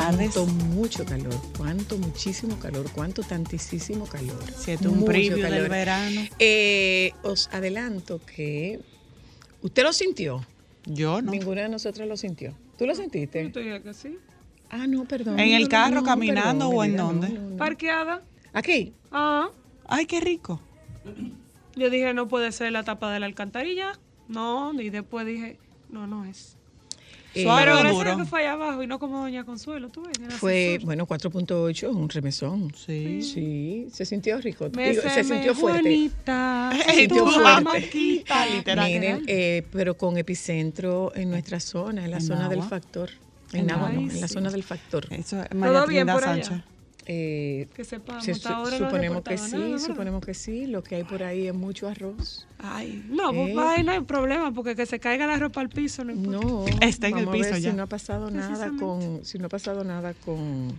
[0.00, 0.32] tardes.
[0.32, 4.42] Cuánto mucho calor, cuánto muchísimo calor, cuánto tantísimo calor.
[4.56, 5.68] Siete un preview del calor.
[5.68, 6.20] verano.
[6.38, 8.80] Eh, os adelanto que
[9.62, 10.44] usted lo sintió.
[10.84, 11.32] Yo no.
[11.32, 12.54] Ninguna de nosotras lo sintió.
[12.78, 13.42] ¿Tú lo sentiste?
[13.42, 14.18] Yo te dije que sí.
[14.70, 15.38] Ah, no, perdón.
[15.38, 17.28] ¿En el carro, no, caminando perdón, o en dónde?
[17.30, 17.56] no, no, no.
[17.56, 18.22] Parqueada.
[18.52, 18.92] Aquí.
[19.10, 19.48] Ah.
[19.86, 20.60] Ay, qué rico.
[21.76, 23.92] Yo dije, no puede ser la tapa de la alcantarilla.
[24.28, 25.58] No, y después dije,
[25.88, 26.55] no, no es.
[27.36, 28.16] Eh, Suave Pero duro.
[28.16, 30.16] que fue allá abajo y no como Doña Consuelo, tú ves.
[30.38, 32.72] Fue, bueno, 4.8, un remesón.
[32.74, 33.22] Sí.
[33.22, 34.68] Sí, se sintió rico.
[34.74, 35.80] Me Digo, se sintió fuerte.
[35.82, 37.90] Juanita, Se sintió tu fuerte.
[38.56, 38.90] Literal.
[38.90, 42.68] Miren, eh, pero con epicentro en nuestra zona, en la En zona del Nagua.
[42.70, 43.10] factor.
[43.52, 44.12] En En Nagua, no, Nagua.
[44.14, 44.54] en la Ay, zona sí.
[44.54, 45.06] del factor.
[45.12, 46.64] Eso es María ¿Todo bien Trinidad por allá?
[47.08, 50.66] Eh, Que sepamos, se- ahora no suponemos que sí, suponemos que sí.
[50.66, 52.48] Lo que hay por ahí es mucho arroz.
[52.58, 53.82] Ay, no, pues Eh.
[53.84, 56.46] no hay problema, porque que se caiga la ropa al piso no importa.
[56.46, 57.70] No, Está en el vamos a ver piso ya.
[57.70, 60.76] Si no ha pasado nada con, si no ha pasado nada con,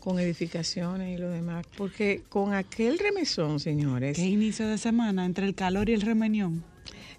[0.00, 5.46] con edificaciones y lo demás, porque con aquel remesón, señores, Qué inicio de semana entre
[5.46, 6.64] el calor y el remeñón.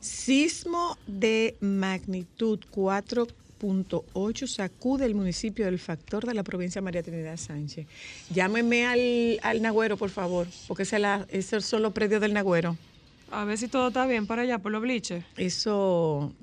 [0.01, 2.59] Sismo de magnitud
[3.63, 7.87] 4.8 sacude el municipio del Factor de la provincia de María Trinidad Sánchez.
[8.29, 10.97] Llámeme al, al Nagüero, por favor, porque ese
[11.29, 12.77] esos son los predios del Nagüero.
[13.31, 15.23] A ver si todo está bien para allá, por los bliches.
[15.37, 16.33] Eso,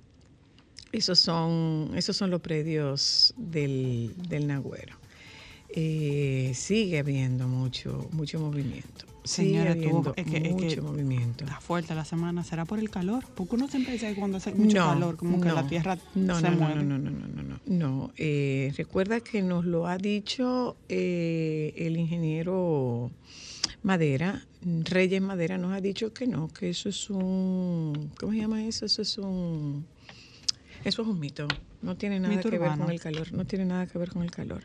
[0.92, 4.99] esos, son, esos son los predios del, del Nagüero.
[5.74, 9.06] Eh, sigue habiendo mucho, mucho movimiento.
[9.22, 9.88] Señora, es que-
[10.38, 11.44] es mucho que movimiento.
[11.44, 12.42] Está fuerte la semana.
[12.42, 13.24] ¿Será por el calor?
[13.34, 16.40] Porque uno siempre dice que cuando hace mucho No, calor, como que la tierra no,
[16.40, 16.76] se mueve.
[16.82, 17.60] No, no, no, no, no, no.
[17.66, 23.10] No, eh, recuerda que nos lo ha dicho eh, el ingeniero
[23.82, 28.64] Madera, Reyes Madera nos ha dicho que no, que eso es un, ¿cómo se llama
[28.64, 28.86] eso?
[28.86, 29.86] Eso es un,
[30.84, 31.46] eso es un mito.
[31.82, 34.22] No tiene nada Mito que ver con el calor, no tiene nada que ver con
[34.22, 34.64] el calor.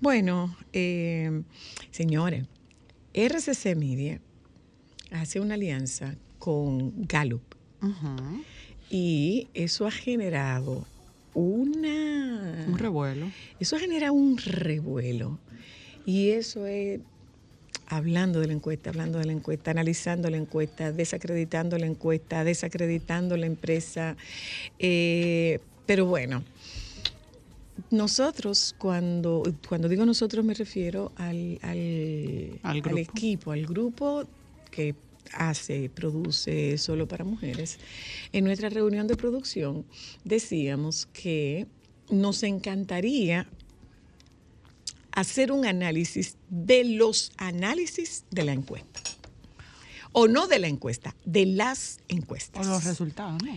[0.00, 1.42] Bueno, eh,
[1.90, 2.46] señores,
[3.14, 4.20] RCC Media
[5.12, 7.42] hace una alianza con Gallup
[8.90, 10.86] y eso ha generado
[11.34, 12.64] una...
[12.66, 13.30] Un revuelo.
[13.60, 15.38] Eso genera un revuelo.
[16.06, 17.00] Y eso es
[17.88, 23.36] hablando de la encuesta, hablando de la encuesta, analizando la encuesta, desacreditando la encuesta, desacreditando
[23.36, 24.16] la empresa.
[24.78, 26.44] Eh, pero bueno,
[27.90, 34.24] nosotros, cuando, cuando digo nosotros me refiero al, al, Al al equipo, al grupo
[34.70, 34.94] que
[35.32, 37.78] hace, produce solo para mujeres.
[38.32, 39.84] En nuestra reunión de producción
[40.24, 41.66] decíamos que
[42.10, 43.46] nos encantaría
[45.20, 49.00] hacer un análisis de los análisis de la encuesta.
[50.12, 52.66] O no de la encuesta, de las O encuestas.
[52.66, 53.52] los resultados, ¿no?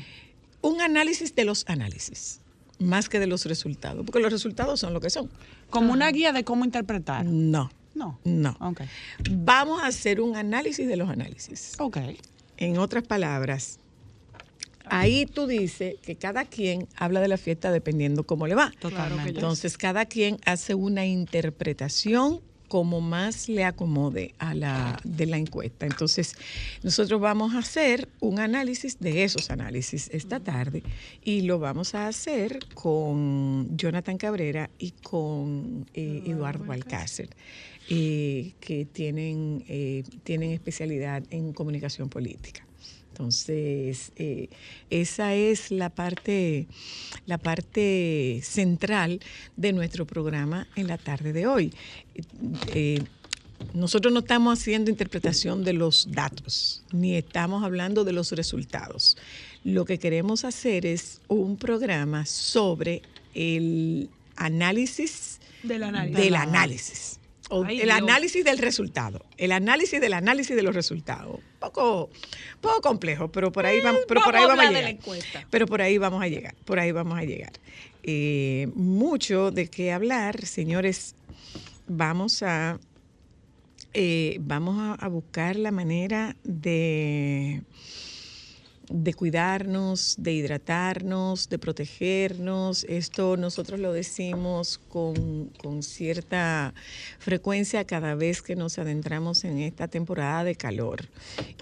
[0.62, 2.40] Un análisis de los análisis,
[2.80, 5.30] más que de los resultados, porque los resultados son lo que son.
[5.70, 7.26] Como una guía de cómo interpretar.
[7.26, 8.20] No, No.
[8.24, 8.56] no.
[8.60, 8.82] Ok.
[9.32, 11.74] Vamos a hacer un análisis de los análisis.
[11.80, 11.98] Ok.
[12.58, 13.80] En otras palabras,
[14.92, 18.72] ahí tú dices que cada quien habla de la fiesta dependiendo cómo le va.
[18.80, 19.30] Totalmente.
[19.30, 25.86] Entonces, cada quien hace una interpretación como más le acomode a la de la encuesta.
[25.86, 26.36] Entonces,
[26.84, 30.84] nosotros vamos a hacer un análisis de esos análisis esta tarde
[31.22, 37.30] y lo vamos a hacer con Jonathan Cabrera y con eh, Eduardo Alcácer,
[37.90, 42.66] eh, que tienen, eh, tienen especialidad en comunicación política.
[43.22, 44.50] Entonces, eh,
[44.90, 46.66] esa es la parte,
[47.28, 49.20] la parte central
[49.56, 51.72] de nuestro programa en la tarde de hoy.
[52.74, 53.04] Eh,
[53.76, 59.18] nosotros no estamos haciendo interpretación de los datos, ni estamos hablando de los resultados.
[59.64, 63.04] Lo que queremos hacer es un programa sobre
[63.36, 66.18] el análisis Del análisis.
[66.18, 67.20] del análisis.
[67.54, 67.98] O Ay, el Dios.
[67.98, 69.26] análisis del resultado.
[69.38, 71.40] El análisis del análisis de los resultados.
[71.60, 72.10] Poco,
[72.62, 74.98] poco complejo, pero por ahí vamos, pero por ahí vamos a llegar.
[75.50, 76.56] Pero por ahí vamos a llegar.
[76.64, 77.52] Por ahí vamos a llegar.
[78.04, 81.14] Eh, mucho de qué hablar, señores.
[81.88, 82.80] Vamos a
[83.94, 87.64] eh, vamos a, a buscar la manera de
[88.90, 92.84] de cuidarnos, de hidratarnos, de protegernos.
[92.86, 96.74] Esto nosotros lo decimos con, con cierta
[97.20, 101.08] frecuencia cada vez que nos adentramos en esta temporada de calor.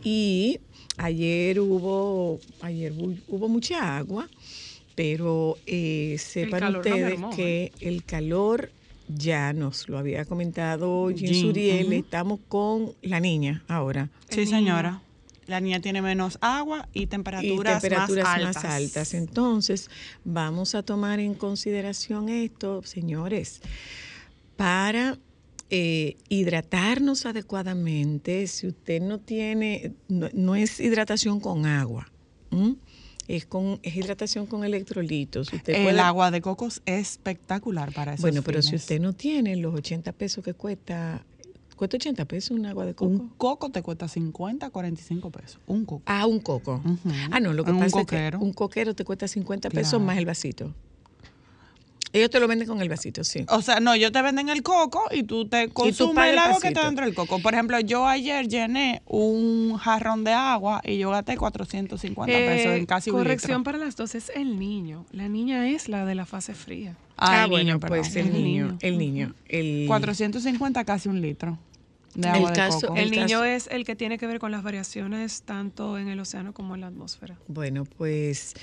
[0.04, 0.60] Y
[0.98, 4.28] ayer hubo, ayer hu- hubo mucha agua,
[4.96, 8.72] pero eh, sepan no ustedes mermó, que el calor
[9.08, 14.10] ya nos lo había comentado Jean Jean, Suriel, estamos con la niña ahora.
[14.30, 15.02] Sí, señora.
[15.50, 19.14] La niña tiene menos agua y y temperaturas, temperaturas más, más, altas.
[19.14, 19.90] Entonces,
[20.24, 23.62] vamos a tomar en consideración esto, señores,
[24.56, 25.18] para
[25.70, 28.46] eh, hidratarnos adecuadamente.
[28.48, 32.12] Si usted no tiene, no, no es hidratación con agua,
[33.28, 35.54] es con es hidratación con electrolitos.
[35.54, 38.22] Usted El puede- agua de coco es espectacular para eso.
[38.22, 41.24] bueno, pero si usted no tiene los 80 pesos que cuesta,
[41.80, 43.10] cuesta 80 pesos un agua de coco.
[43.10, 45.60] Un coco te cuesta 50, 45 pesos.
[45.66, 46.04] Un coco.
[46.06, 46.82] Ah, un coco.
[47.32, 48.38] Ah, no, lo que Un pasa coquero.
[48.38, 50.06] es que un coquero te cuesta 50 pesos Claro.
[50.06, 50.74] más el vasito.
[52.12, 53.46] Ellos te lo venden con el vasito, sí.
[53.50, 56.60] O sea, no, ellos te venden el coco y tú te consumes el el agua
[56.60, 57.40] que está dentro del coco.
[57.40, 62.82] Por ejemplo, yo ayer llené un jarrón de agua y yo gasté 450 pesos en
[62.82, 63.64] Eh, casi corrección un litro.
[63.72, 65.06] para las dos es el niño.
[65.12, 66.98] La niña es la de la fase fría.
[67.20, 68.78] Ah, el bueno, niño, pues el El niño, niño.
[68.82, 69.36] el niño.
[69.48, 71.58] El, 450 casi un litro
[72.16, 72.96] de El de caso- coco.
[72.96, 76.20] El El niño es el que tiene que ver con las variaciones tanto en el
[76.20, 77.38] océano como en la atmósfera.
[77.48, 78.54] Bueno, pues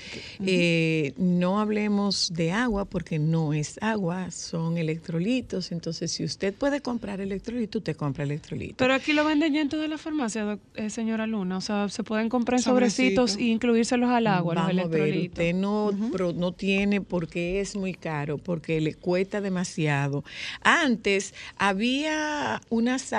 [0.45, 5.71] eh, no hablemos de agua porque no es agua, son electrolitos.
[5.71, 8.75] Entonces, si usted puede comprar electrolitos, usted compra electrolitos.
[8.77, 11.57] Pero aquí lo venden ya en toda la farmacia, eh, señora Luna.
[11.57, 13.43] O sea, se pueden comprar en sobrecitos Sobrecito.
[13.49, 15.31] y incluírselos al agua, los Vamos a ver, electrolitos.
[15.39, 20.23] usted no, pro- no tiene porque es muy caro, porque le cuesta demasiado.
[20.61, 23.13] Antes había unas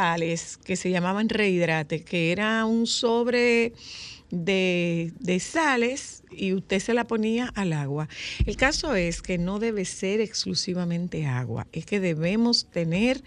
[0.65, 3.73] que se llamaban rehidrate, que era un sobre
[4.31, 8.09] de, de sales y usted se la ponía al agua.
[8.45, 13.23] El caso es que no debe ser exclusivamente agua, es que debemos tener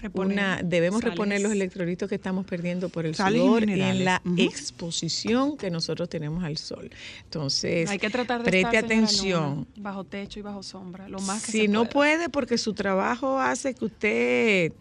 [0.00, 1.14] Reponer una, debemos sales.
[1.14, 5.70] reponer los electrolitos que estamos perdiendo por el Sales sudor y en la exposición que
[5.70, 6.90] nosotros tenemos al sol.
[7.24, 9.54] Entonces, Hay que tratar de preste estar, atención.
[9.56, 12.72] Luna, bajo techo y bajo sombra, lo más que Si se no puede, porque su
[12.72, 14.72] trabajo hace que usted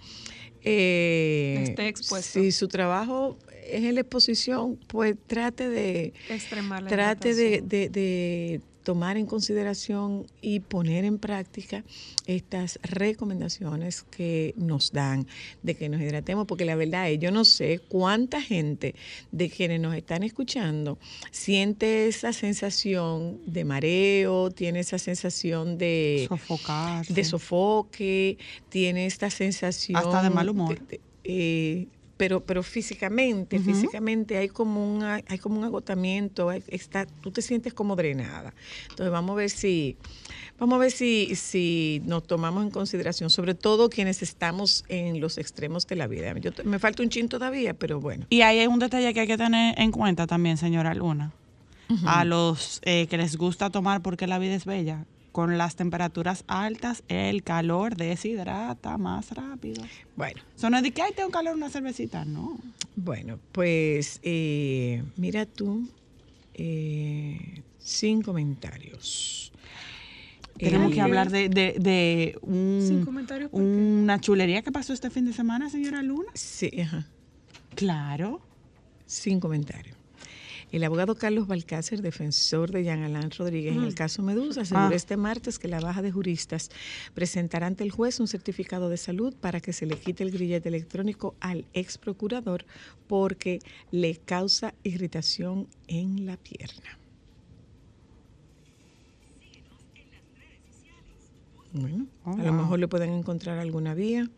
[0.65, 2.39] eh, Esté expuesto.
[2.39, 7.89] Si su trabajo es en la exposición, pues trate de extremar la trate de, de-
[7.89, 11.83] de tomar en consideración y poner en práctica
[12.27, 15.27] estas recomendaciones que nos dan
[15.63, 18.95] de que nos hidratemos, porque la verdad es, yo no sé cuánta gente
[19.31, 20.97] de quienes nos están escuchando
[21.31, 27.11] siente esa sensación de mareo, tiene esa sensación de, Sofocarse.
[27.13, 28.37] de sofoque,
[28.69, 29.97] tiene esta sensación...
[29.97, 30.79] Hasta de mal humor.
[30.79, 36.63] de- de- eh, pero, pero físicamente, físicamente hay como un hay como un agotamiento, hay-
[36.67, 38.53] está, tú te sientes como drenada.
[38.89, 39.97] Entonces vamos a ver si,
[40.57, 45.37] vamos a ver si, si nos tomamos en consideración, sobre todo quienes estamos en los
[45.37, 46.33] extremos de la vida.
[46.39, 48.25] Yo, me falta un chin todavía, pero bueno.
[48.29, 51.33] Y ahí hay un detalle que hay que tener en cuenta también, señora Luna.
[52.05, 55.05] A los eh, que les gusta tomar porque la vida es bella,
[55.35, 59.83] con las temperaturas altas, el calor deshidrata más rápido.
[60.15, 62.23] Bueno, Eso no es de que, ay, tengo calor, una cervecita.
[62.23, 62.57] No.
[62.95, 65.89] bueno, pues eh, mira tú,
[66.53, 69.51] eh, sin comentarios.
[70.57, 73.05] Tenemos Eh, que hablar de, de, de un-
[73.51, 76.29] una chulería que pasó este fin de semana, señora Luna.
[76.33, 77.07] Sí, ajá.
[77.75, 78.39] Claro.
[79.05, 79.94] Sin comentario.
[80.75, 84.93] El abogado Carlos Balcácer, defensor de Jean Alain Rodríguez en el caso Medusa, aseguró Ah.
[84.93, 86.69] este martes que la baja de juristas
[87.13, 90.67] presentará ante el juez un certificado de salud para que se le quite el grillete
[90.67, 92.65] electrónico al ex procurador
[93.07, 93.59] porque
[93.91, 96.99] le causa irritación en la pierna.
[101.71, 104.29] Bueno, Oh, a lo mejor le pueden encontrar alguna vía,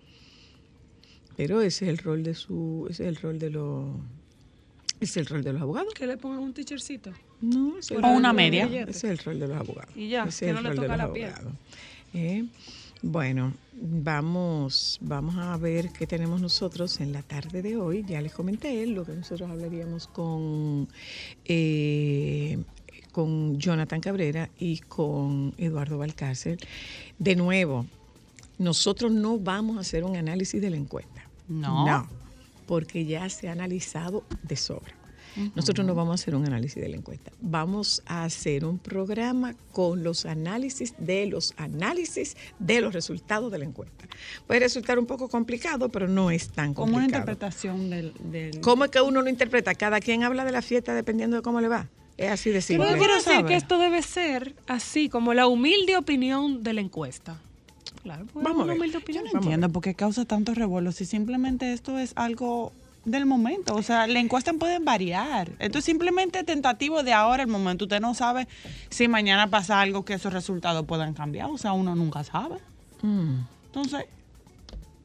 [1.35, 3.87] pero ese es el rol de su, ese es el rol de los,
[4.99, 5.93] es el rol de los abogados.
[5.93, 7.11] Que le pongan un teachercito.
[7.41, 8.65] No, es O rol una de los- media.
[8.65, 9.95] Ese es el rol de los abogados.
[9.95, 11.29] Y ya, Ese que es no el le rol de toca los la piel.
[11.29, 11.53] abogados.
[12.13, 12.45] Eh,
[13.03, 18.03] Bueno, vamos, vamos a ver qué tenemos nosotros en la tarde de hoy.
[18.07, 20.87] Ya les comenté lo que nosotros hablaríamos con,
[21.45, 22.57] eh,
[23.11, 26.57] con Jonathan Cabrera y con Eduardo Balcárcel.
[27.19, 27.85] De nuevo,
[28.57, 31.23] nosotros no vamos a hacer un análisis de la encuesta.
[31.47, 31.85] No.
[31.85, 32.07] No,
[32.67, 34.93] porque ya se ha analizado de sobra.
[35.55, 37.31] Nosotros no vamos a hacer un análisis de la encuesta.
[37.41, 43.59] Vamos a hacer un programa con los análisis de los análisis de los resultados de
[43.59, 44.07] la encuesta.
[44.47, 47.21] Puede resultar un poco complicado, pero no es tan Como una complicado.
[47.31, 48.13] interpretación del...
[48.31, 49.75] del- ¿Cómo es que uno lo interpreta?
[49.75, 51.87] Cada quien habla de la fiesta dependiendo de cómo le va.
[52.17, 52.87] Es así de simple.
[52.87, 57.39] quiero quiero decir que esto debe ser así, como la humilde opinión de la encuesta.
[58.03, 58.81] Claro, pues, Vamos a una ver.
[58.81, 62.71] humilde Yo no Vamos entiendo por qué causa tanto revuelo si simplemente esto es algo
[63.05, 63.75] del momento.
[63.75, 65.51] O sea, la encuesta pueden variar.
[65.59, 67.85] Esto es simplemente tentativo de ahora, el momento.
[67.85, 68.47] Usted no sabe
[68.89, 71.49] si mañana pasa algo que esos resultados puedan cambiar.
[71.49, 72.57] O sea, uno nunca sabe.
[73.01, 73.39] Mm.
[73.67, 74.05] Entonces,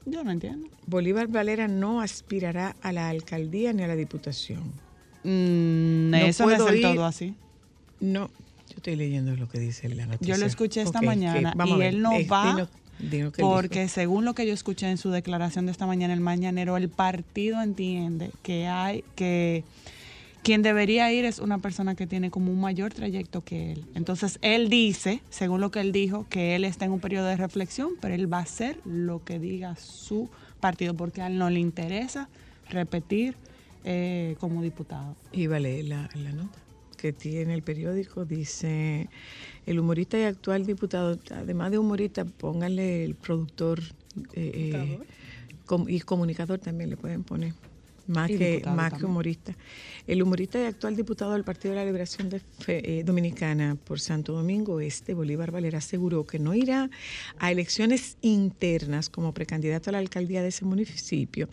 [0.07, 0.67] yo no entiendo.
[0.87, 4.63] Bolívar Valera no aspirará a la alcaldía ni a la diputación.
[5.25, 6.83] Mm, No eso no es puedo del ir.
[6.83, 7.35] todo así.
[8.01, 8.27] No,
[8.69, 10.35] yo estoy leyendo lo que dice la noticia.
[10.35, 11.95] Yo lo escuché esta mañana y a ver.
[11.95, 12.69] él no Eh, va
[13.41, 13.95] Porque dijo.
[13.95, 17.61] según lo que yo escuché en su declaración de esta mañana, el mañanero, el partido
[17.63, 19.65] entiende que hay que
[20.43, 23.85] quien debería ir es una persona que tiene como un mayor trayecto que él.
[23.95, 27.37] Entonces él dice, según lo que él dijo, que él está en un periodo de
[27.37, 30.29] reflexión, pero él va a hacer lo que diga su
[30.59, 32.29] partido, porque a él no le interesa
[32.69, 33.37] repetir
[33.85, 35.15] eh, como diputado.
[35.33, 36.59] A leer la, la nota
[37.03, 38.25] que tiene el periódico.
[38.25, 39.09] Dice,
[39.67, 43.81] el humorista y actual diputado, además de humorista, pónganle el productor
[44.33, 45.01] eh, eh,
[45.65, 47.55] com- y comunicador también le pueden poner.
[48.07, 49.57] Más, Y que, más que humorista.
[50.07, 54.01] El humorista y actual diputado del Partido de la Liberación de Fe- eh, Dominicana por
[54.01, 56.91] Santo Domingo Este, Bolívar Valera, aseguró que no irá
[57.39, 61.49] a elecciones internas como precandidato a la alcaldía de ese municipio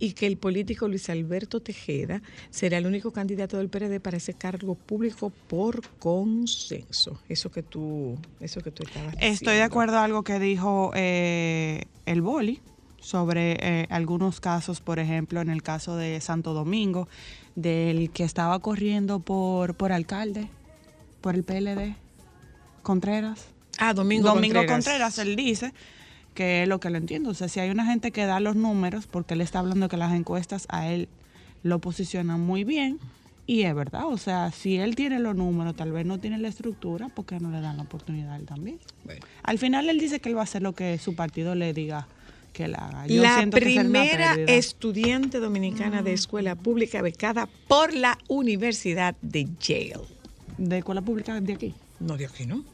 [0.00, 2.20] y que el político Luis Alberto Tejeda
[2.50, 7.20] será el único candidato del PRD para ese cargo público por consenso.
[7.28, 11.84] Eso que tú, eso que tú estabas Estoy de acuerdo a algo que dijo eh,
[12.06, 12.60] el Boli
[13.04, 17.06] sobre eh, algunos casos, por ejemplo, en el caso de Santo Domingo,
[17.54, 20.48] del que estaba corriendo por, por alcalde,
[21.20, 21.96] por el PLD,
[22.82, 23.48] Contreras.
[23.78, 24.84] Ah, Domingo, Domingo Contreras.
[24.84, 25.74] Contreras, él dice
[26.32, 27.28] que es lo que lo entiendo.
[27.28, 29.98] O sea, si hay una gente que da los números, porque él está hablando que
[29.98, 31.08] las encuestas a él
[31.62, 32.98] lo posicionan muy bien,
[33.46, 34.06] y es verdad.
[34.06, 37.38] O sea, si él tiene los números, tal vez no tiene la estructura, ¿por qué
[37.38, 38.78] no le dan la oportunidad a él también?
[39.04, 39.20] Bueno.
[39.42, 42.08] Al final él dice que él va a hacer lo que su partido le diga
[42.54, 43.06] que él haga.
[43.06, 50.06] Yo La que primera estudiante dominicana de escuela pública becada por la Universidad de Yale.
[50.56, 51.74] de escuela pública de aquí.
[52.00, 52.64] No, de aquí no.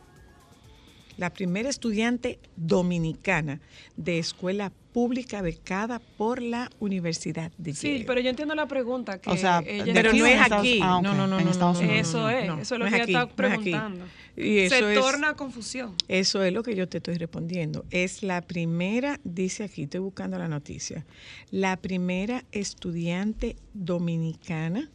[1.20, 3.60] La primera estudiante dominicana
[3.98, 7.98] de escuela pública becada por la Universidad de Yale.
[7.98, 9.20] Sí, pero yo entiendo la pregunta.
[9.20, 10.80] Que O sea, ella Pero no es aquí.
[10.82, 12.08] ah, No, no, no, en no, Estados no, no, Unidos.
[12.08, 13.62] Eso no, es, no, eso es no lo que ella aquí, está no es aquí.
[13.70, 14.06] preguntando.
[14.34, 15.94] Y eso Se es- torna confusión.
[16.08, 17.84] Eso es lo que yo te estoy respondiendo.
[17.90, 21.04] Es la primera, dice aquí, estoy buscando la noticia,
[21.50, 24.88] la primera estudiante dominicana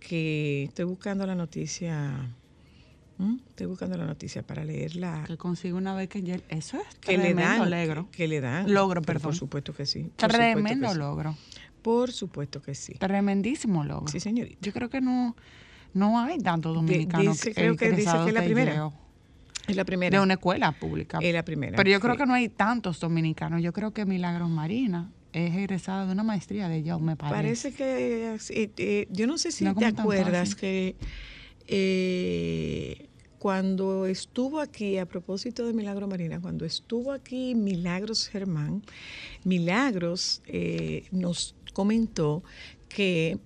[0.00, 2.34] que estoy buscando la noticia,
[3.18, 3.38] ¿m?
[3.48, 6.44] estoy buscando la noticia para leerla, Que consigue una en Yale.
[6.48, 8.08] Eso es que le tremendo dan, logro.
[8.10, 9.22] que le dan, Logro, perdón.
[9.22, 10.10] Por supuesto que sí.
[10.16, 10.98] que Tremendo sí.
[10.98, 11.36] logro.
[11.82, 12.94] Por supuesto que sí.
[12.94, 14.08] Tremendísimo logro.
[14.08, 14.58] Sí, señorita.
[14.62, 15.36] Yo creo que no,
[15.92, 18.90] no hay tantos dominicanos dice- creo que dice que es la primera.
[19.66, 20.18] Es la primera.
[20.18, 21.18] De una escuela pública.
[21.22, 21.76] Es la primera.
[21.76, 22.18] Pero yo creo sí.
[22.18, 23.62] que no hay tantos dominicanos.
[23.62, 27.34] Yo creo que Milagros Marina es egresada de una maestría de Yale, me parece.
[27.70, 30.96] Parece que sí, eh, yo no sé si No te acuerdas que
[31.66, 38.82] eh, cuando estuvo aquí, a propósito de Milagro Marina, cuando estuvo aquí Milagros Germán,
[39.44, 42.42] Milagros eh, nos comentó
[42.88, 43.38] que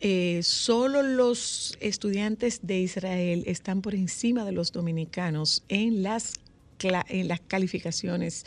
[0.00, 6.34] eh, solo los estudiantes de Israel están por encima de los dominicanos en las,
[6.80, 8.44] en las calificaciones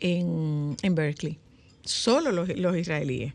[0.00, 1.38] en, en Berkeley.
[1.84, 3.34] Solo los, los israelíes.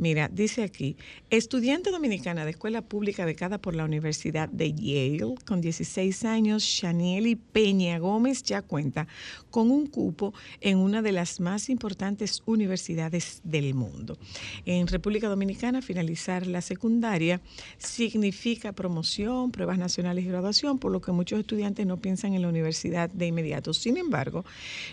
[0.00, 0.96] Mira, dice aquí,
[1.28, 7.36] estudiante dominicana de escuela pública becada por la Universidad de Yale, con 16 años, Shanieli
[7.36, 9.08] Peña Gómez ya cuenta
[9.50, 14.16] con un cupo en una de las más importantes universidades del mundo.
[14.64, 17.42] En República Dominicana, finalizar la secundaria
[17.76, 22.48] significa promoción, pruebas nacionales y graduación, por lo que muchos estudiantes no piensan en la
[22.48, 23.74] universidad de inmediato.
[23.74, 24.46] Sin embargo,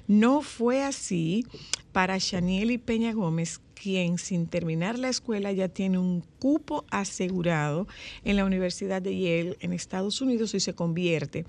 [0.05, 1.45] no fue así
[1.93, 7.87] para Shanieli Peña Gómez, quien sin terminar la escuela ya tiene un cupo asegurado
[8.23, 11.45] en la Universidad de Yale en Estados Unidos y se convierte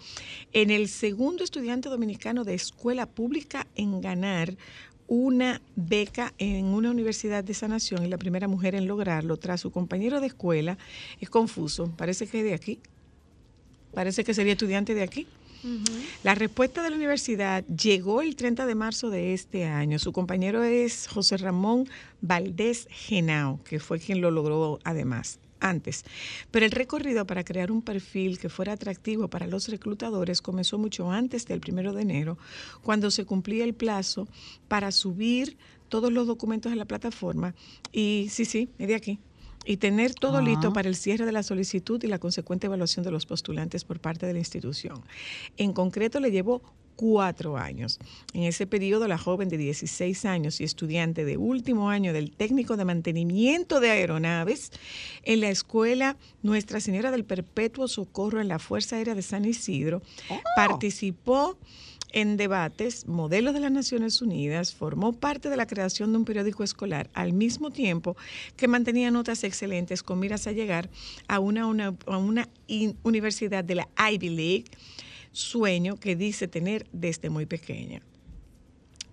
[0.52, 4.56] en el segundo estudiante dominicano de escuela pública en ganar
[5.06, 9.62] una beca en una universidad de esa nación y la primera mujer en lograrlo tras
[9.62, 10.76] su compañero de escuela.
[11.20, 12.78] Es confuso, parece que es de aquí.
[13.94, 15.26] Parece que sería estudiante de aquí.
[16.22, 19.98] La respuesta de la universidad llegó el 30 de marzo de este año.
[19.98, 21.88] Su compañero es José Ramón
[22.20, 26.04] Valdés Genao, que fue quien lo logró además antes.
[26.50, 31.10] Pero el recorrido para crear un perfil que fuera atractivo para los reclutadores comenzó mucho
[31.10, 32.38] antes del primero de enero,
[32.82, 34.28] cuando se cumplía el plazo
[34.68, 35.56] para subir
[35.88, 37.54] todos los documentos a la plataforma.
[37.92, 39.18] Y sí, sí, es de aquí
[39.68, 40.42] y tener todo Ah.
[40.42, 44.00] listo para el cierre de la solicitud y la consecuente evaluación de los postulantes por
[44.00, 45.02] parte de la institución.
[45.58, 46.62] En concreto, le llevó
[46.96, 47.98] cuatro años.
[48.32, 52.78] En ese periodo, la joven de 16 años y estudiante de último año del técnico
[52.78, 54.72] de mantenimiento de aeronaves
[55.22, 60.00] en la escuela Nuestra Señora del Perpetuo Socorro en la Fuerza Aérea de San Isidro,
[60.56, 61.58] participó
[62.12, 66.64] en debates, Modelos de las Naciones Unidas formó parte de la creación de un periódico
[66.64, 68.16] escolar al mismo tiempo
[68.56, 70.88] que mantenía notas excelentes con miras a llegar
[71.28, 72.48] a una, una-
[73.02, 74.64] universidad de la Ivy League,
[75.32, 78.00] sueño que dice tener desde muy pequeña.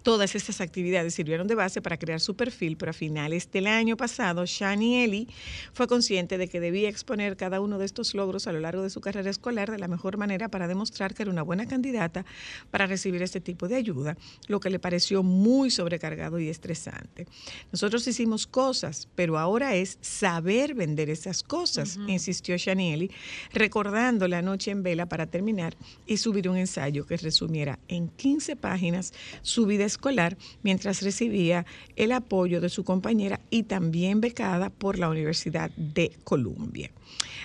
[0.06, 3.98] Todas estas actividades sirvieron de base para crear su perfil, pero a finales del año
[3.98, 5.28] pasado, Shani Eli
[5.74, 8.92] fue consciente de que debía exponer cada uno de estos logros a lo largo de
[8.92, 12.24] su carrera escolar de la mejor manera para demostrar que era una buena candidata
[12.70, 14.16] para recibir este tipo de ayuda,
[14.48, 17.26] lo que le pareció muy sobrecargado y estresante.
[17.72, 23.12] Nosotros hicimos cosas, pero ahora es saber vender esas cosas, insistió Shani Eli,
[23.54, 28.56] recordando la noche en vela para terminar y subir un ensayo que resumiera en 15
[28.56, 35.00] páginas su vida escolar mientras recibía el apoyo de su compañera y también becada por
[35.00, 36.92] la Universidad de Columbia.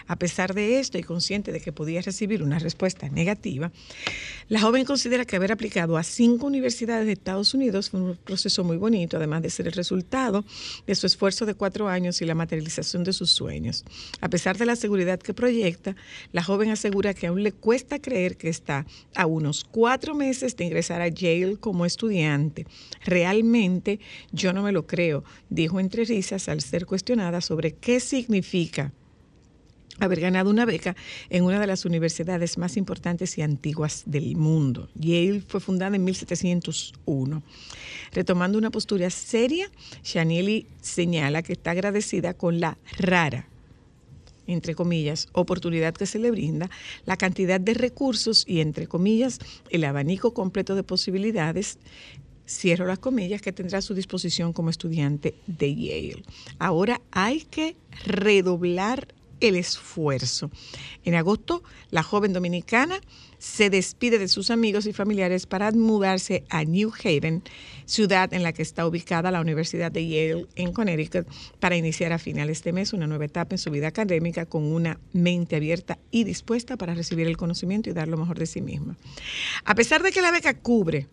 [0.07, 3.71] A pesar de esto y consciente de que podía recibir una respuesta negativa,
[4.49, 8.65] la joven considera que haber aplicado a cinco universidades de Estados Unidos fue un proceso
[8.65, 10.45] muy bonito, además de ser el resultado
[10.87, 13.85] de su esfuerzo de cuatro años y la materialización de sus sueños.
[14.21, 15.97] A pesar de la seguridad que proyecta,
[16.33, 20.65] la joven asegura que aún le cuesta creer que está a unos cuatro meses de
[20.65, 22.67] ingresar a Yale como estudiante.
[23.05, 24.01] Realmente
[24.33, 28.93] yo no me lo creo, dijo entre risas al ser cuestionada sobre qué significa
[30.01, 30.97] haber ganado una beca
[31.29, 34.89] en una de las universidades más importantes y antiguas del mundo.
[34.95, 37.43] Yale fue fundada en 1701.
[38.13, 39.71] Retomando una postura seria,
[40.03, 43.47] Shanieli señala que está agradecida con la rara
[44.47, 46.71] entre comillas, oportunidad que se le brinda,
[47.07, 49.39] la cantidad de recursos y, entre comillas,
[49.71, 51.79] el abanico completo de posibilidades
[52.51, 56.25] cierro las comillas, que tendrá a su disposición como estudiante de Yale.
[56.59, 60.51] Ahora hay que redoblar el esfuerzo.
[61.05, 63.01] En agosto, la joven dominicana
[63.39, 67.43] se despide de sus amigos y familiares para mudarse a New Haven,
[67.87, 71.27] ciudad en la que está ubicada la Universidad de Yale en Connecticut,
[71.59, 75.01] para iniciar a finales de mes una nueva etapa en su vida académica con una
[75.13, 78.97] mente abierta y dispuesta para recibir el conocimiento y dar lo mejor de sí misma.
[79.65, 81.09] A pesar de que la beca cubre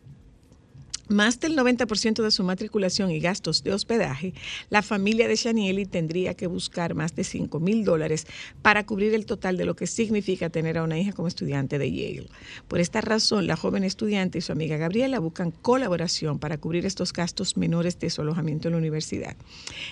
[1.10, 4.34] más del 90% de su matriculación y gastos de hospedaje,
[4.70, 8.28] la familia de Shanieli tendría que buscar más de 5 mil dólares
[8.62, 11.91] para cubrir el total de lo que significa tener a una hija como estudiante de
[11.91, 12.30] Yale.
[12.67, 17.13] Por esta razón, la joven estudiante y su amiga Gabriela buscan colaboración para cubrir estos
[17.13, 19.36] gastos menores de su alojamiento en la universidad.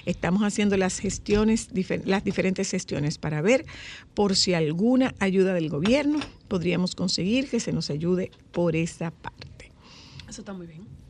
[0.06, 1.70] Estamos haciendo las gestiones,
[2.06, 3.66] las diferentes gestiones para ver
[4.14, 9.72] por si alguna ayuda del gobierno podríamos conseguir que se nos ayude por esa parte.
[10.28, 11.05] Eso está muy bien.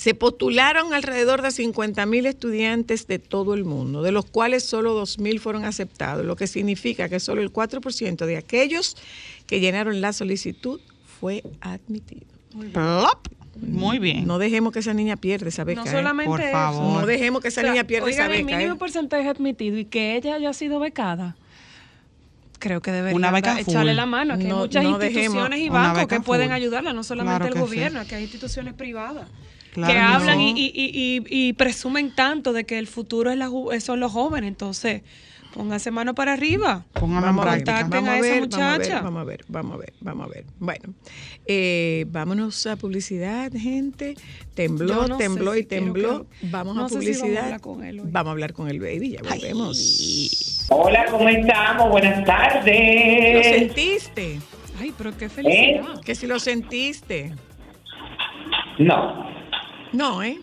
[0.00, 4.94] Se postularon alrededor de 50 mil estudiantes de todo el mundo, de los cuales solo
[4.94, 8.96] 2 mil fueron aceptados, lo que significa que solo el 4% de aquellos
[9.46, 10.80] que llenaron la solicitud
[11.20, 12.24] fue admitido.
[12.72, 13.28] Plop.
[13.60, 14.26] Muy bien.
[14.26, 15.82] No dejemos que esa niña pierda esa beca.
[15.82, 15.92] No ¿eh?
[15.92, 16.50] solamente Por eso.
[16.52, 17.00] favor.
[17.02, 18.56] No dejemos que esa O sea, niña pierda esa oigan, el beca.
[18.56, 18.78] mínimo ¿eh?
[18.78, 21.36] porcentaje admitido y que ella haya sido becada.
[22.58, 24.38] Creo que debería Una beca echarle la mano.
[24.38, 27.36] Que No- hay muchas no dejemos instituciones y bancos beca que pueden ayudarla, no solamente
[27.36, 27.66] Claro el que sí.
[27.66, 29.26] gobierno, que hay instituciones privadas
[29.72, 33.36] Claro que hablan y, y- y- y- y presumen tanto de que el futuro es
[33.38, 34.48] la ju- son los jóvenes.
[34.48, 35.02] Entonces,
[35.54, 36.84] pónganse mano para arriba.
[36.94, 37.88] Póngame en Vamos a ver, práctica.
[37.88, 39.00] vamos a a esa ver, vamos a ver, muchacha.
[39.02, 40.44] vamos a ver, vamos a ver, vamos a ver.
[40.58, 40.94] Bueno,
[41.46, 44.14] eh, vámonos a publicidad, gente.
[44.54, 46.26] Tembló, no tembló y tembló.
[46.40, 47.44] que- vamos no a sé si vamos a publicidad.
[47.44, 48.08] hablar con él hoy.
[48.10, 50.66] Vamos a hablar con el baby, ya volvemos.
[50.70, 51.90] Hola, ¿cómo estamos?
[51.90, 53.46] Buenas ¿Lo tardes.
[53.46, 54.38] sentiste?
[54.80, 56.00] Ay, pero qué felicidad.
[56.04, 57.32] Que si lo sentiste.
[58.78, 59.29] No,
[59.92, 60.38] No, ¿eh?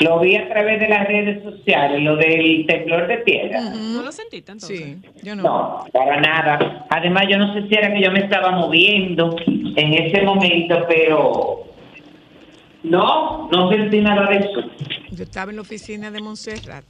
[0.00, 3.60] lo vi a través de las redes sociales, lo del temblor de piedra.
[3.60, 4.78] ¿No lo sentiste entonces?
[4.78, 5.42] Sí, yo no.
[5.42, 6.86] No, para nada.
[6.90, 11.64] Además, yo no sé si era que yo me estaba moviendo en ese momento, pero
[12.82, 14.60] no, no sentí nada de eso.
[15.10, 16.84] Yo estaba en la oficina de Montserrat.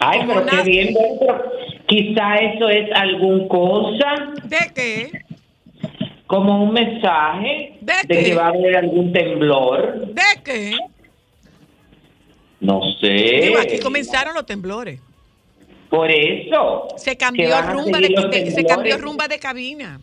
[0.00, 1.42] Ay, pero qué bien, pero
[1.86, 5.10] quizá eso es algún cosa, ¿De qué?
[6.28, 10.06] Como un mensaje ¿De que va a haber algún temblor.
[10.14, 10.76] ¿De qué?
[12.60, 13.40] No sé.
[13.42, 15.00] Digo, aquí comenzaron los temblores.
[15.90, 16.88] Por eso.
[16.96, 20.00] Se cambió rumba de, de- se cambió rumba de cabina.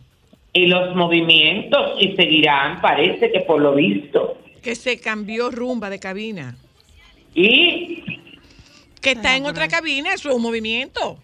[0.53, 4.37] Y los movimientos y seguirán, parece que por lo visto.
[4.61, 6.55] Que se cambió rumba de cabina.
[7.35, 8.03] Y
[9.01, 11.17] Que está en otra cabina, eso es un movimiento.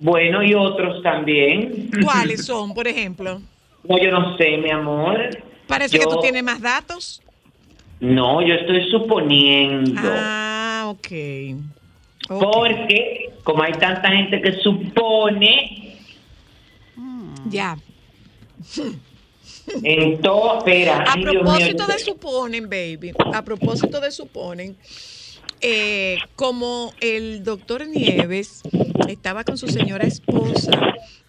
[0.00, 1.90] bueno, y otros también.
[2.04, 3.40] ¿Cuáles son, por ejemplo?
[3.84, 5.30] No, yo no sé, mi amor.
[5.66, 7.22] Parece que tú tienes más datos.
[8.00, 10.00] No, yo estoy suponiendo.
[10.02, 11.08] Ah, ok.
[12.28, 12.42] Ok.
[12.42, 15.98] Porque como hay tanta gente que supone,
[17.48, 17.76] Ya.
[19.82, 21.04] En todo, espera.
[21.08, 24.76] A propósito de suponen, baby, a propósito de suponen,
[25.62, 28.62] eh, como el doctor Nieves
[29.08, 30.72] estaba con su señora esposa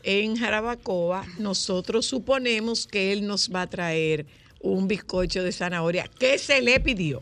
[0.04, 4.26] en Jarabacoa, nosotros suponemos que él nos va a traer
[4.62, 7.22] un bizcocho de zanahoria que se le pidió.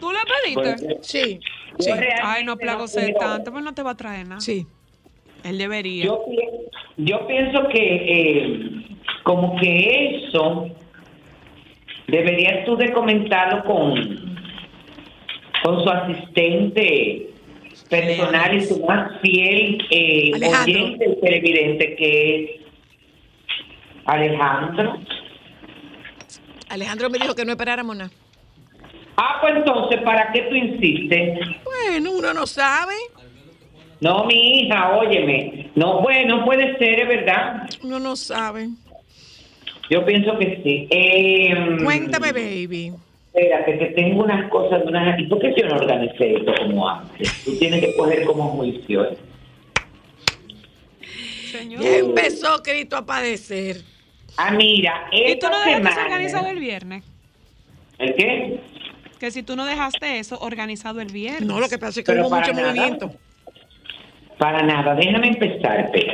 [0.00, 0.18] ¿Tú le
[0.64, 0.84] pediste?
[0.86, 1.40] Pues, Sí,
[1.78, 2.86] yo sí, realmente Ay, no creo.
[3.18, 4.40] tanto, pues no te va a traer nada.
[4.40, 4.66] sí.
[5.44, 6.04] Él debería.
[6.98, 8.60] Yo pienso que eh,
[9.24, 10.68] como que eso
[12.06, 14.36] deberías tú de comentarlo con,
[15.62, 17.28] con su asistente
[17.88, 22.50] personal y su más fiel eh, oyente y televidente que es
[24.06, 24.98] Alejandro.
[26.68, 28.10] Alejandro me dijo que no esperáramos nada.
[29.16, 31.38] Ah, pues entonces, ¿para qué tú insistes?
[31.64, 32.94] Bueno, uno no sabe,
[34.00, 35.70] No, mi hija, óyeme.
[35.74, 37.68] No, bueno, puede ser, es verdad.
[37.82, 38.68] uno no sabe.
[39.90, 40.88] Yo pienso que sí.
[40.90, 42.94] Eh, Cuéntame, baby.
[43.34, 45.18] Espérate, que tengo unas cosas, unas...
[45.18, 47.42] ¿Y por qué yo no organicé esto como antes?
[47.44, 49.04] Tú tienes que coger como juicio.
[49.06, 49.16] ¿eh?
[51.50, 51.82] Señor.
[51.82, 53.76] Ya empezó Cristo a padecer.
[54.36, 57.04] Ah, mira, ¿Y tú esta no dejaste semana- organizado el viernes?
[57.98, 58.60] ¿El qué?
[59.18, 61.42] Que si tú no dejaste eso organizado el viernes.
[61.42, 62.68] No, lo que pasa es que Pero hubo mucho nada.
[62.68, 63.12] movimiento.
[64.38, 66.12] Para nada, déjame empezar, Pedro.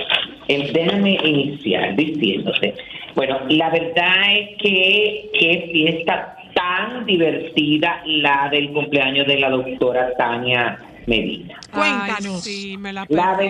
[0.49, 2.75] Eh, Déjame iniciar diciéndote.
[3.15, 10.13] Bueno, la verdad es que qué fiesta tan divertida la del cumpleaños de la doctora
[10.17, 11.59] Tania Medina.
[11.73, 12.47] Cuéntanos.
[12.47, 13.47] Ay, sí, me la verdad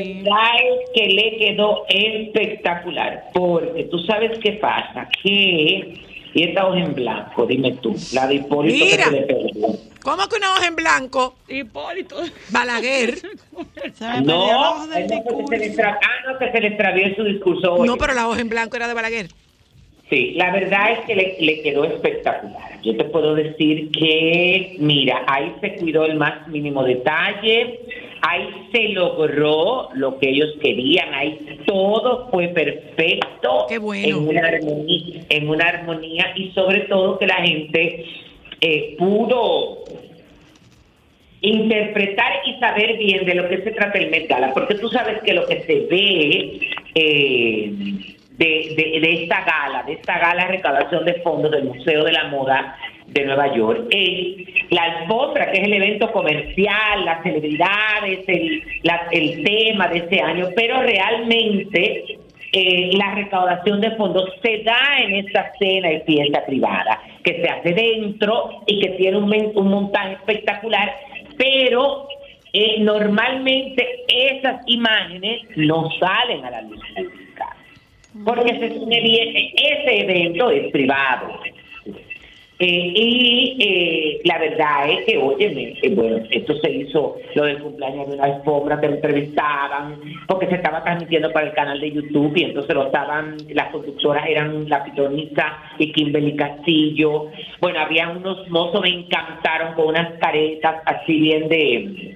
[0.62, 6.94] es que le quedó espectacular, porque tú sabes qué pasa, que y esta hoja en
[6.94, 8.96] blanco, dime tú, la de Hipólito Mira.
[8.96, 9.68] que se le perdió.
[10.02, 11.34] ¿Cómo que una hoja en blanco?
[11.48, 12.16] Hipólito.
[12.50, 13.18] Balaguer.
[13.94, 15.08] Se No, que
[15.58, 17.88] se le ah, no, que se le extravió su discurso hoy.
[17.88, 19.28] No, pero la hoja en blanco era de Balaguer.
[20.10, 22.80] Sí, la verdad es que le, le quedó espectacular.
[22.82, 27.80] Yo te puedo decir que, mira, ahí se cuidó el más mínimo detalle,
[28.22, 34.08] ahí se logró lo que ellos querían, ahí todo fue perfecto, Qué bueno.
[34.08, 38.04] en una armonía, en una armonía y sobre todo que la gente
[38.60, 39.84] eh, pudo
[41.40, 45.22] interpretar y saber bien de lo que se trata el Met Gala, porque tú sabes
[45.22, 46.60] que lo que se ve
[46.94, 47.72] eh,
[48.38, 52.24] de, de- esta gala, de esta gala de recaudación de fondos del Museo de la
[52.28, 58.62] Moda de Nueva York, es la alfombra, que es el evento comercial, las celebridades, el,
[59.12, 62.04] el tema de este año, pero realmente
[62.52, 67.48] eh, la recaudación de fondos se da en esta cena y fiesta privada, que se
[67.48, 70.94] hace dentro y que tiene un, un montaje espectacular,
[71.36, 72.06] pero
[72.52, 76.80] eh, normalmente esas imágenes no salen a la luz
[78.24, 81.40] porque ese evento es privado.
[82.60, 87.58] Eh, y eh, la verdad es que, óyeme, eh, bueno, esto se hizo, lo del
[87.62, 92.32] cumpleaños de una alfombra, te entrevistaban, porque se estaba transmitiendo para el canal de YouTube
[92.36, 97.26] y entonces lo estaban, las conductoras eran la pitonisa y Kimberly Castillo.
[97.60, 102.14] Bueno, había unos mozos, me encantaron con unas caretas así bien de...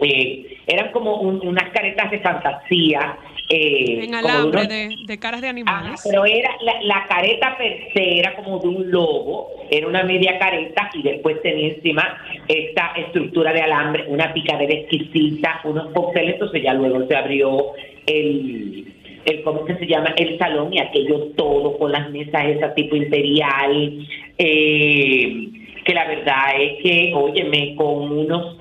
[0.00, 3.16] eh, eran como un- unas caretas de fantasía.
[3.48, 6.00] Eh, En alambre unos- de, de caras de animales.
[6.04, 10.38] pero era la, la careta per se era como de un lobo, era una media
[10.38, 16.62] careta y después tenía encima esta estructura de alambre, una picadera exquisita, unos cócteles, entonces
[16.62, 17.66] ya luego se abrió
[18.06, 18.92] el,
[19.24, 20.14] el ¿cómo que se llama?
[20.16, 24.06] El salón y aquello todo con las mesas esa tipo imperial,
[24.38, 25.48] eh,
[25.84, 28.56] que la verdad es que, óyeme, con unos,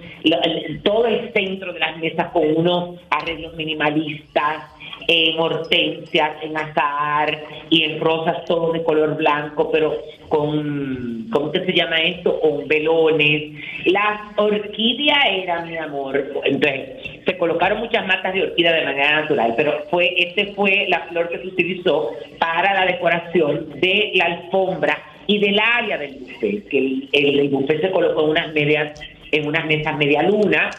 [0.84, 4.64] todo el centro de las mesas con unos arreglos minimalistas,
[5.08, 9.98] en hortensias, en azahar y en rosas todo de color blanco, pero
[10.30, 12.40] con, ¿cómo que se llama esto?
[12.40, 13.54] Con velones.
[13.86, 19.54] Las orquídeas eran, mi amor, entonces se colocaron muchas matas de orquídea de manera natural,
[19.56, 24.98] pero fue este fue la flor que se utilizó para la decoración de la alfombra
[25.28, 29.02] y del área del buffet, que el, el, el buffet se colocó en unas medias,
[29.32, 30.70] en unas mesas media luna,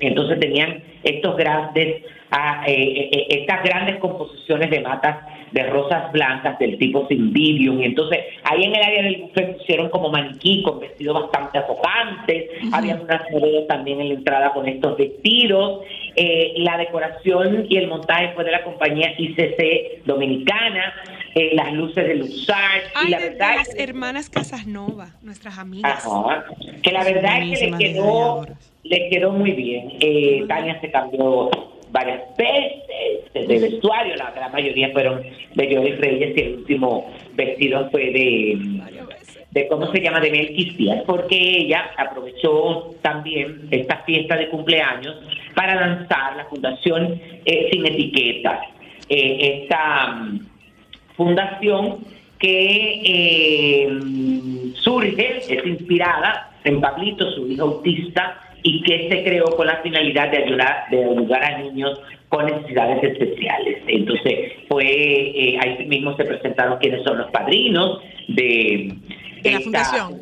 [0.00, 5.18] entonces tenían estos grandes, ah, eh, eh, estas grandes composiciones de matas
[5.52, 7.80] de rosas blancas del tipo Cymbidium.
[7.80, 12.50] Y entonces ahí en el área del buffet pusieron como maniquí con vestidos bastante afocantes.
[12.72, 15.80] Había unas modelos también en la entrada con estos vestidos.
[16.14, 20.94] Eh, la decoración y el montaje fue de la compañía ICC Dominicana.
[21.34, 22.80] eh, las luces de Luxar.
[22.82, 26.04] y Ay, la de, de verdad las es que- hermanas Casasnova, nuestras amigas.
[26.04, 26.44] Ajá.
[26.82, 28.46] Que la verdad es que le quedó,
[28.82, 29.92] le quedó muy bien.
[30.00, 31.48] Eh, Tania se cambió
[31.90, 32.72] varias veces
[33.32, 35.22] de vestuario, la gran mayoría fueron
[35.54, 38.58] de Joey Reyes y el último vestido fue de,
[39.50, 40.20] de ¿cómo se llama?
[40.20, 45.16] de Melquisías, porque ella aprovechó también esta fiesta de cumpleaños
[45.54, 48.60] para lanzar la Fundación eh, Sin Etiquetas.
[49.08, 50.40] Eh, esta mm,
[51.16, 51.98] fundación
[52.38, 59.66] que eh, surge, es inspirada en Pablito, su hijo autista, y que se creó con
[59.66, 63.82] la finalidad de ayudar, de ayudar a niños con necesidades especiales.
[63.86, 68.94] Entonces, fue eh, ahí mismo se presentaron quiénes son los padrinos de,
[69.42, 70.20] De la fundación.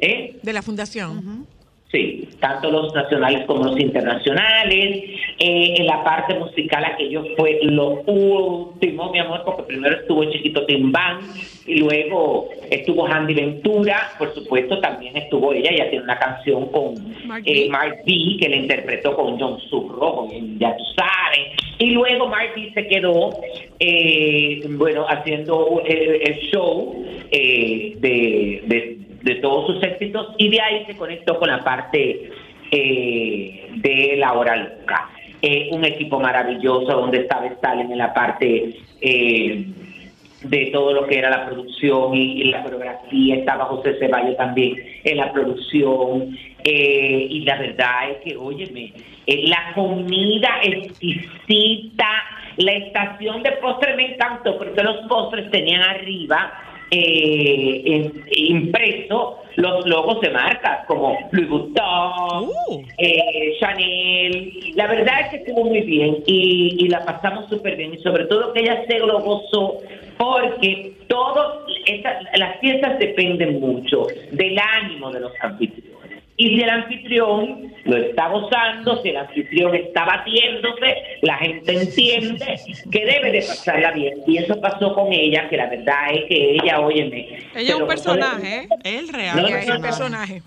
[0.00, 0.36] ¿eh?
[0.42, 1.46] De la fundación.
[1.92, 5.04] Sí, tanto los nacionales como los internacionales.
[5.38, 10.66] Eh, en la parte musical aquello fue lo último, mi amor, porque primero estuvo Chiquito
[10.66, 11.20] Timbán
[11.64, 16.94] y luego estuvo Handy Ventura, por supuesto también estuvo ella, ella tiene una canción con
[17.26, 17.68] Mark eh, B.
[17.70, 21.52] Mark B, que le interpretó con John Surro, con- ya tú sabes.
[21.78, 23.30] Y luego Mark B se quedó,
[23.78, 30.60] eh, bueno, haciendo el, el show eh, de, de, de todos sus éxitos y de
[30.60, 32.30] ahí se conectó con la parte
[32.70, 35.10] eh, de La Hora Loca.
[35.42, 39.66] Eh, un equipo maravilloso donde estaba Stalin en la parte eh,
[40.42, 44.76] de todo lo que era la producción y, y la coreografía, estaba José Ceballos también
[45.02, 48.92] en la producción, eh, y la verdad es que, óyeme,
[49.26, 52.08] la comida exquisita,
[52.58, 56.65] la estación de postres me encantó, porque los postres tenían arriba
[56.98, 62.82] eh, impreso los logos de marcas como Louis Vuitton, Uh.
[62.98, 64.52] eh, Chanel.
[64.74, 68.24] La verdad es que estuvo muy bien y, y la pasamos súper bien y sobre
[68.26, 69.78] todo que ella se lo gozó
[70.18, 70.92] porque
[71.86, 75.85] esta- las fiestas dependen mucho del ánimo de los anfitriones.
[76.38, 82.60] Y si el anfitrión lo está gozando, si el anfitrión está batiéndose, la gente entiende
[82.90, 84.18] que debe de pasarla bien.
[84.26, 87.38] Y eso pasó con ella, que la verdad es que ella, óyeme...
[87.54, 88.68] Ella es un gozó de- personaje, ¿eh?
[88.98, 89.40] El real.
[89.40, 89.80] No, es no.
[89.80, 90.42] personaje.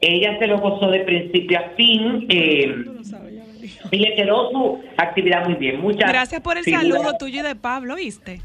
[0.00, 2.74] Ella se lo gozó de principio a fin eh,
[3.90, 5.80] y le quedó su actividad muy bien.
[5.80, 8.42] Muchas Gracias por el figuras- saludo tuyo y de Pablo, ¿viste?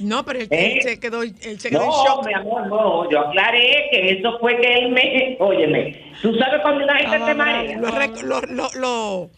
[0.00, 0.72] No, pero él, ¿Eh?
[0.76, 2.26] él se quedó, él se quedó en No, shock.
[2.26, 3.10] mi amor, no.
[3.10, 5.36] Yo aclaré que eso fue que él me.
[5.40, 7.78] Óyeme, tú sabes cuando una gente Ah, marea.
[7.78, 9.30] Rec- lo, lo, lo-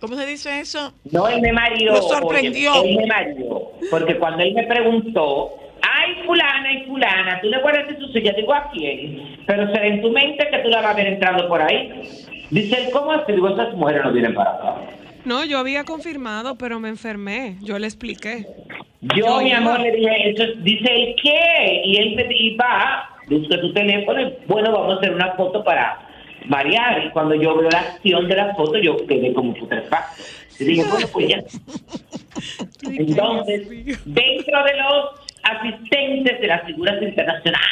[0.00, 0.92] ¿Cómo se dice eso?
[1.10, 1.92] No, él me mareó.
[1.94, 2.72] Lo sorprendió.
[2.74, 3.72] óyeme, él me mareó.
[3.90, 8.32] Porque cuando él me preguntó, ay, fulana y fulana, ¿tú le guardaste su silla?
[8.36, 9.38] Digo, ¿a quién?
[9.46, 11.90] Pero será en tu mente que tú la vas a ver entrando por ahí.
[12.50, 13.32] Dice él, ¿cómo así?
[13.32, 14.74] Digo, esas mujeres no vienen para acá.
[15.26, 17.56] No, yo había confirmado, pero me enfermé.
[17.60, 18.46] Yo le expliqué.
[19.00, 19.58] Yo, Yo mi iba.
[19.58, 21.82] amor, le dije, eso es- dice él, ¿qué?
[21.84, 25.62] Y él me y va, busca tu teléfono y bueno, vamos a hacer una foto
[25.64, 25.98] para
[26.48, 27.04] variar.
[27.04, 30.22] Y cuando yo veo la acción de la foto, yo quedé como putrefacto.
[30.60, 31.38] Y dije, bueno, pues ya.
[32.82, 33.68] Entonces,
[34.04, 35.10] dentro de los
[35.42, 37.66] asistentes de las figuras internacionales,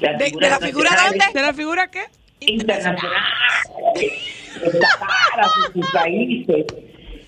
[0.00, 2.02] las ¿De- de la figura nacionales, ¿De la figura qué?
[2.46, 3.22] Internacionales,
[4.62, 6.66] destacadas en sus países.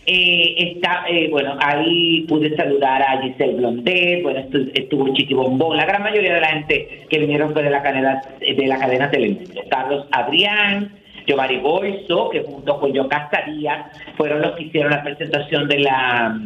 [0.09, 5.77] Eh, está, eh, bueno, ahí pude saludar a Giselle Blondet, bueno, estu- estuvo Chiqui Bombón,
[5.77, 9.11] la gran mayoría de la gente que vinieron fue de la cadena, de la cadena
[9.11, 9.61] Telemundo.
[9.69, 10.93] Carlos Adrián,
[11.27, 16.39] Giovanni Boiso, que junto con Yo Castaría fueron los que hicieron la presentación de la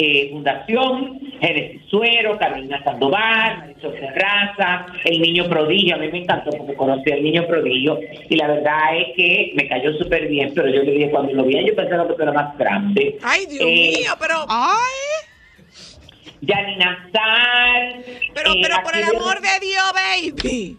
[0.00, 6.50] eh, fundación, Génesis Suero, Carolina Sandoval, Marisol Terraza, el niño prodigio, a mí me encantó
[6.52, 7.98] porque conocí al niño prodigio
[8.30, 11.42] y la verdad es que me cayó súper bien, pero yo le dije cuando lo
[11.44, 13.18] vi, yo pensaba que tú eras más grande.
[13.22, 15.26] Ay, Dios Eh, mío, pero, Ay,
[16.42, 18.04] Yanina Sal.
[18.34, 20.76] pero, eh, pero por el amor de Dios, baby.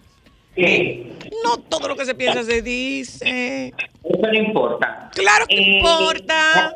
[0.55, 1.11] Eh,
[1.43, 3.73] No todo lo que se piensa se dice.
[4.03, 5.09] Eso no importa.
[5.13, 6.73] Claro que Eh, importa.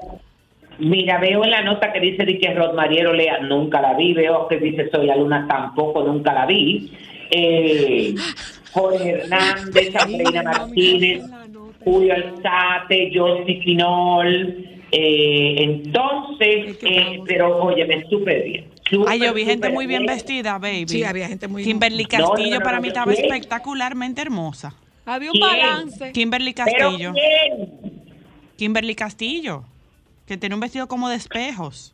[0.79, 4.47] Mira, veo en la nota que dice de que Rosmariero Lea nunca la vi, veo
[4.47, 6.91] que dice Soy la Luna tampoco nunca la vi.
[7.29, 8.15] Eh,
[8.71, 11.23] Jorge Hernández, Andreina Martínez,
[11.83, 14.65] Julio Alzate, Josy Finol.
[14.91, 18.65] Eh, entonces, eh, pero oye, me súper bien.
[19.07, 20.85] ay, yo vi gente muy bien vestida, baby.
[20.87, 24.75] Sí, había gente muy- Kimberly No, no, Castillo no, para no, mí estaba espectacularmente hermosa.
[25.05, 25.47] Había un ¿Quién?
[25.47, 26.11] balance.
[26.11, 27.13] Kimberly Pero Castillo.
[27.13, 27.69] ¿quién?
[28.57, 29.63] Kimberly Castillo.
[30.27, 31.93] Que tiene un vestido como de espejos.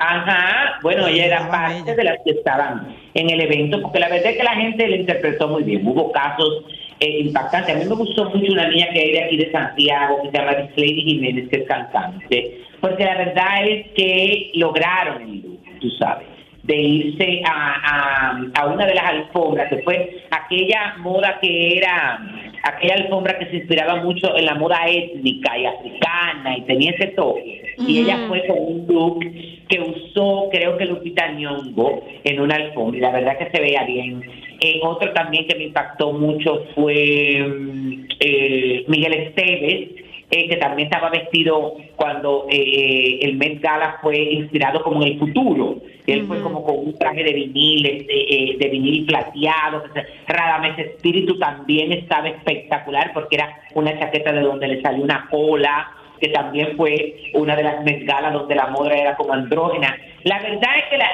[0.00, 4.30] Ajá, bueno, ella era parte de las que estaban en el evento, porque la verdad
[4.30, 5.84] es que la gente la interpretó muy bien.
[5.84, 6.64] Hubo casos
[7.00, 7.74] eh, impactantes.
[7.74, 10.38] A mí me gustó mucho una niña que hay de aquí de Santiago, que se
[10.38, 16.26] llama Lady Jiménez, que es cantante, porque la verdad es que lograron el tú sabes.
[16.62, 22.20] de irse a, a, a una de las alfombras, que fue aquella moda que era,
[22.62, 27.08] aquella alfombra que se inspiraba mucho en la moda étnica y africana y tenía ese
[27.08, 27.74] toque.
[27.78, 29.24] Y ella fue con un look
[29.68, 33.84] que usó, creo que Lupita Nyong'o, en una alfombra, y la verdad que se veía
[33.84, 34.22] bien.
[34.60, 39.90] En otro también que me impactó mucho fue mm, eh, Miguel Esteves,
[40.30, 45.18] eh, que también estaba vestido cuando eh, el Met Gala fue inspirado como en el
[45.18, 45.78] futuro.
[46.06, 49.84] Él fue como con un traje de vinil, este, eh, de vinil plateado.
[50.26, 55.94] Radamés Espíritu también estaba espectacular porque era una chaqueta de donde le salió una cola
[56.20, 59.96] que también fue una de las Met Gala donde la moda era como andrógena.
[60.24, 61.08] La verdad es que la,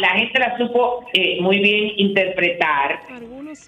[0.00, 3.00] la gente la supo eh, muy bien interpretar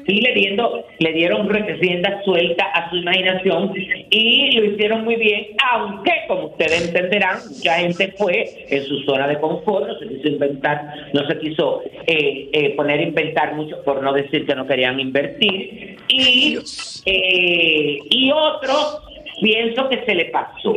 [0.07, 3.73] y le, diendo, le dieron rienda suelta a su imaginación
[4.11, 9.27] y lo hicieron muy bien, aunque como ustedes entenderán, mucha gente fue en su zona
[9.29, 13.83] de confort, no se quiso inventar, no se quiso eh, eh, poner a inventar mucho,
[13.85, 16.59] por no decir que no querían invertir, y,
[17.07, 19.03] eh, y otros
[19.41, 20.75] pienso que se le pasó.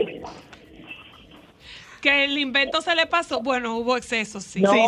[2.01, 3.41] Que el invento se le pasó.
[3.41, 4.61] Bueno, hubo excesos, sí.
[4.61, 4.79] No, Sí,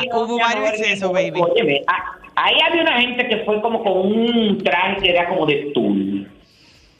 [0.00, 1.38] sí, no, hubo varios excesos, no, baby.
[1.40, 5.46] óyeme, ah, ahí había una gente que fue como con un traje que era como
[5.46, 6.28] de tul.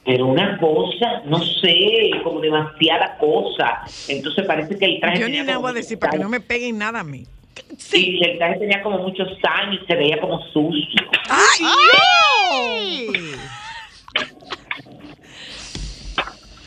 [0.05, 3.81] Pero una cosa, no sé, como demasiada cosa.
[4.09, 6.29] Entonces parece que el traje Yo ni tenía nada voy a decir para que no
[6.29, 7.25] me peguen nada a mí.
[7.77, 11.09] Sí, el traje tenía como muchos años y se veía como sucio.
[11.29, 11.65] ¡Ay!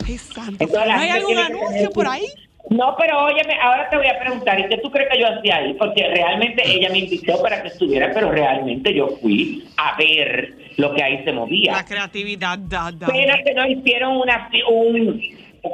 [0.07, 0.65] Ay, santo.
[0.65, 2.27] Entonces, ¿No hay algún anuncio por ahí?
[2.69, 5.57] No, pero óyeme, ahora te voy a preguntar, ¿y qué tú crees que yo hacía
[5.57, 5.75] ahí?
[5.75, 10.93] Porque realmente ella me invitó para que estuviera, pero realmente yo fui a ver lo
[10.93, 11.73] que ahí se movía.
[11.73, 13.07] La creatividad, da, da.
[13.07, 15.23] Pena que no hicieron una, un,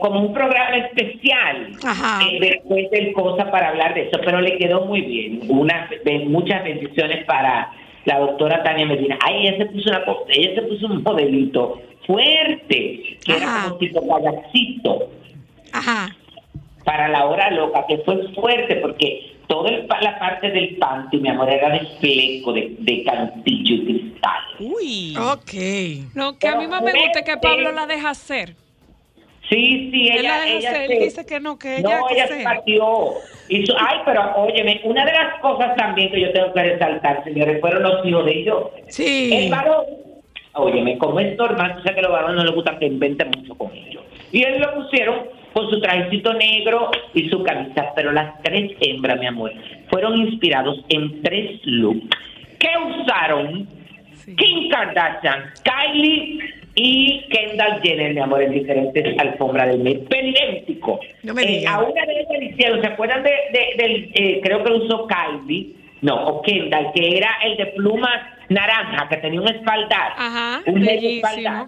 [0.01, 2.21] como un programa especial Ajá.
[2.29, 5.41] eh, después del cosa para hablar de eso, pero le quedó muy bien.
[5.49, 7.73] Una, de- muchas bendiciones para
[8.05, 9.19] la doctora Tania Medina.
[9.25, 14.07] Ay, ella se puso una ella se puso un modelito fuerte, que era como tipo
[14.07, 15.09] payasito
[15.73, 16.15] Ajá.
[16.85, 21.19] Para la hora loca, que fue fuerte porque toda el pa- la parte del panty,
[21.19, 24.41] mi amor, era de fleco, de, de cantillo y cristal.
[24.61, 25.15] Uy.
[25.17, 26.15] Ok.
[26.15, 28.55] No, que a mí más me gusta es que Pablo la deja hacer.
[29.49, 31.99] Sí, sí, Él ella, la deja ella hacer, se- él dice que no, que ella
[32.01, 32.45] no, que ella se sea.
[32.45, 32.85] partió.
[33.49, 37.61] Hizo, ay, pero óyeme, una de las cosas también que yo tengo que resaltar, señores,
[37.61, 38.65] fueron los hijos de ellos.
[38.89, 39.31] Sí.
[39.35, 39.85] El varón,
[40.55, 43.55] óyeme, como es normal, tú sabes que los varones no les gusta que inventen mucho
[43.57, 44.03] con ellos.
[44.31, 49.19] Y él lo pusieron con su trajecito negro y su camisa, pero las tres hembras,
[49.19, 49.53] mi amor,
[49.91, 52.09] fueron inspirados en tres looks.
[52.59, 52.69] ¿Qué
[53.01, 53.69] usaron?
[54.37, 56.39] Kim Kardashian, Kylie
[56.75, 59.99] y Kendall Jenner, mi amor, en diferentes alfombras del mes.
[60.09, 61.01] Pero idéntico.
[61.23, 63.31] No me Eh, a una de ellas hicieron, ¿se acuerdan de,
[64.15, 65.75] eh, creo que lo usó Kylie?
[66.03, 70.13] No, o Kendall, que era el de plumas naranja, que tenía un espaldar.
[70.17, 71.67] Ajá, un espaldar.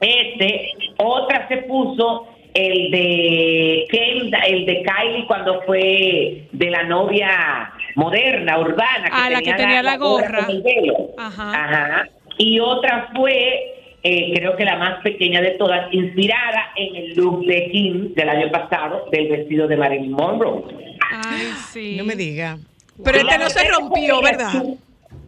[0.00, 7.72] Este, otra se puso el de Kendall, el de Kylie cuando fue de la novia
[7.94, 10.46] moderna, urbana, Ah, la que tenía la gorra.
[10.46, 11.10] con el velo.
[11.18, 11.50] Ajá.
[11.52, 12.08] Ajá.
[12.38, 17.44] Y otra fue, eh, creo que la más pequeña de todas, inspirada en el look
[17.46, 20.62] de Kim del año pasado, del vestido de Marilyn Monroe.
[21.10, 21.96] Ay, sí.
[21.96, 22.58] No me diga.
[23.04, 24.50] Pero este no se rompió, que ¿verdad?
[24.52, 24.78] su-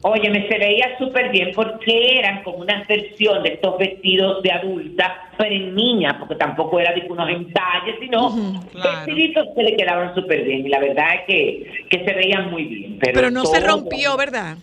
[0.02, 4.52] Oye, me se veía súper bien porque eran como una versión de estos vestidos de
[4.52, 9.06] adulta, pero en niña, porque tampoco era de unos entalles, sino claro.
[9.06, 10.66] vestiditos que le quedaban súper bien.
[10.66, 12.98] Y la verdad es que, que se veían muy bien.
[13.00, 14.58] Pero, Pero no se rompió, ¿verdad?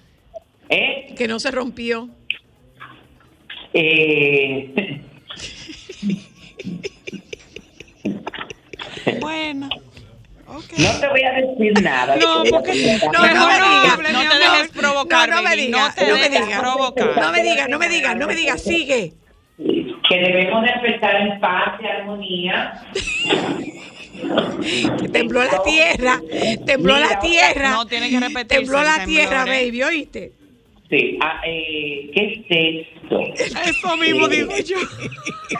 [0.69, 1.13] ¿Eh?
[1.17, 2.07] Que no se rompió.
[3.73, 5.01] Eh,
[9.19, 9.69] Bueno.
[10.51, 12.15] No te voy a decir nada.
[12.15, 15.77] No, porque- No, Mejor no me no No te dejes provocar, No, no me digas,
[15.77, 16.61] No te no me digas.
[17.17, 18.61] No me digas, no me digas, no me digas.
[18.61, 19.13] Sigue.
[19.57, 22.83] Que debemos de empezar en paz y armonía.
[24.99, 26.19] Que tembló la tierra.
[26.65, 27.69] Tembló la tierra.
[27.71, 29.65] No tiene que repetirse Tembló la temblor, tierra, ¿eh?
[29.65, 30.31] baby, ¿oíste?
[30.91, 31.17] Sí.
[31.21, 33.21] ah, eh, ¿Qué es esto?
[33.65, 34.75] Eso mismo digo yo.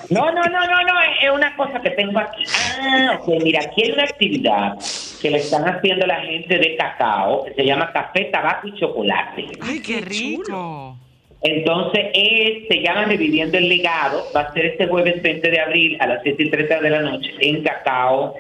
[0.09, 2.43] No, no, no, no, no, es una cosa que tengo aquí.
[2.82, 4.77] Ah, ok, mira, aquí hay una actividad
[5.21, 9.45] que le están haciendo la gente de cacao, que se llama café, tabaco y chocolate.
[9.61, 10.97] Ay, qué rico.
[11.43, 15.97] Entonces, es, se llama Reviviendo el Legado, va a ser este jueves 20 de abril
[16.01, 18.36] a las 7 y 30 de la noche en Cacao,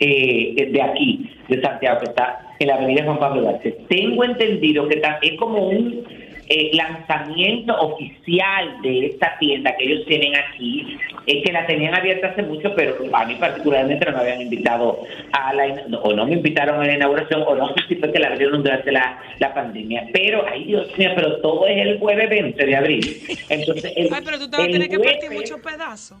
[0.00, 3.76] eh, de aquí, de Santiago, que está en la avenida Juan Pablo Duarte.
[3.88, 6.04] Tengo entendido que es como un
[6.46, 12.28] eh, lanzamiento oficial de esta tienda que ellos tienen aquí, es que la tenían abierta
[12.28, 15.00] hace mucho, pero a mí particularmente no me habían invitado
[15.32, 15.64] a la,
[16.02, 18.62] o no me invitaron a la inauguración, o no sé si fue que la abrieron
[18.62, 20.06] durante la, la pandemia.
[20.12, 23.22] Pero, ay Dios mío, pero todo es el jueves 20 de abril.
[23.48, 26.18] Entonces, el, Ay, pero tú te vas a tener que partir muchos pedazos.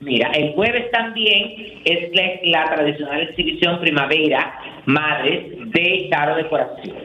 [0.00, 6.96] Mira, el jueves también es la, la tradicional exhibición Primavera Madres de Taro Decoración.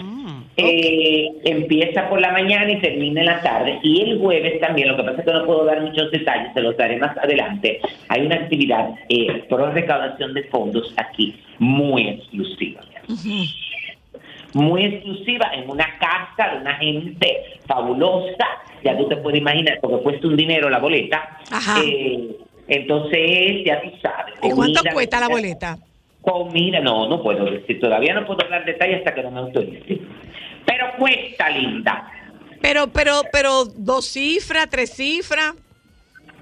[0.00, 0.42] Mm.
[0.56, 3.78] Eh, empieza por la mañana y termina en la tarde.
[3.82, 6.62] Y el jueves también, lo que pasa es que no puedo dar muchos detalles, se
[6.62, 7.80] los daré más adelante.
[8.08, 12.80] Hay una actividad eh, por recaudación de fondos aquí muy exclusiva.
[14.54, 18.46] Muy exclusiva en una casa de una gente fabulosa.
[18.82, 21.38] Ya tú te puedes imaginar, porque cuesta un dinero la boleta.
[21.50, 21.80] Ajá.
[21.84, 22.36] Eh,
[22.68, 24.34] entonces, ya tú sabes.
[24.42, 25.78] ¿Y cuánto comida, cuesta la boleta?
[26.20, 30.00] Comida, no, no puedo decir, todavía no puedo dar detalles hasta que no me autorice.
[30.66, 32.12] Pero cuesta, linda.
[32.60, 35.54] Pero, pero, pero, dos cifras, tres cifras.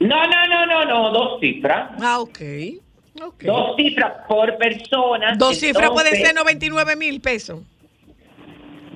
[0.01, 1.93] No, no, no, no, no, dos cifras.
[2.01, 2.39] Ah, ok.
[3.23, 3.43] ok.
[3.45, 5.35] Dos cifras por persona.
[5.37, 7.61] Dos cifras pueden Entonces, ser 99 mil pesos.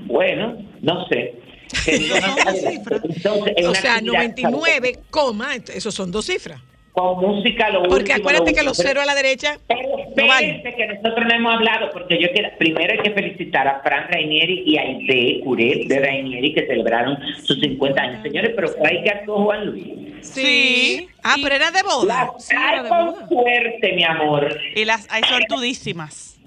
[0.06, 1.34] Bueno, no sé.
[1.86, 6.60] Entonces, es O sea, actividad 99, coma, esos son dos cifras.
[6.92, 9.80] Con música lo Porque último, acuérdate lo que los ceros a la derecha Pero
[10.16, 13.80] no espérense que nosotros no hemos hablado, porque yo quiero, primero hay que felicitar a
[13.80, 18.22] Fran Rainieri y a Aide Curet de Rainieri que celebraron sus 50 años.
[18.24, 19.84] Señores, pero hay que actuó Juan Luis.
[20.22, 21.08] Sí.
[21.22, 22.32] Ah, pero era de boda.
[22.32, 24.58] Las sí, hay era de con suerte, mi amor.
[24.74, 26.39] Y las hay sortudísimas.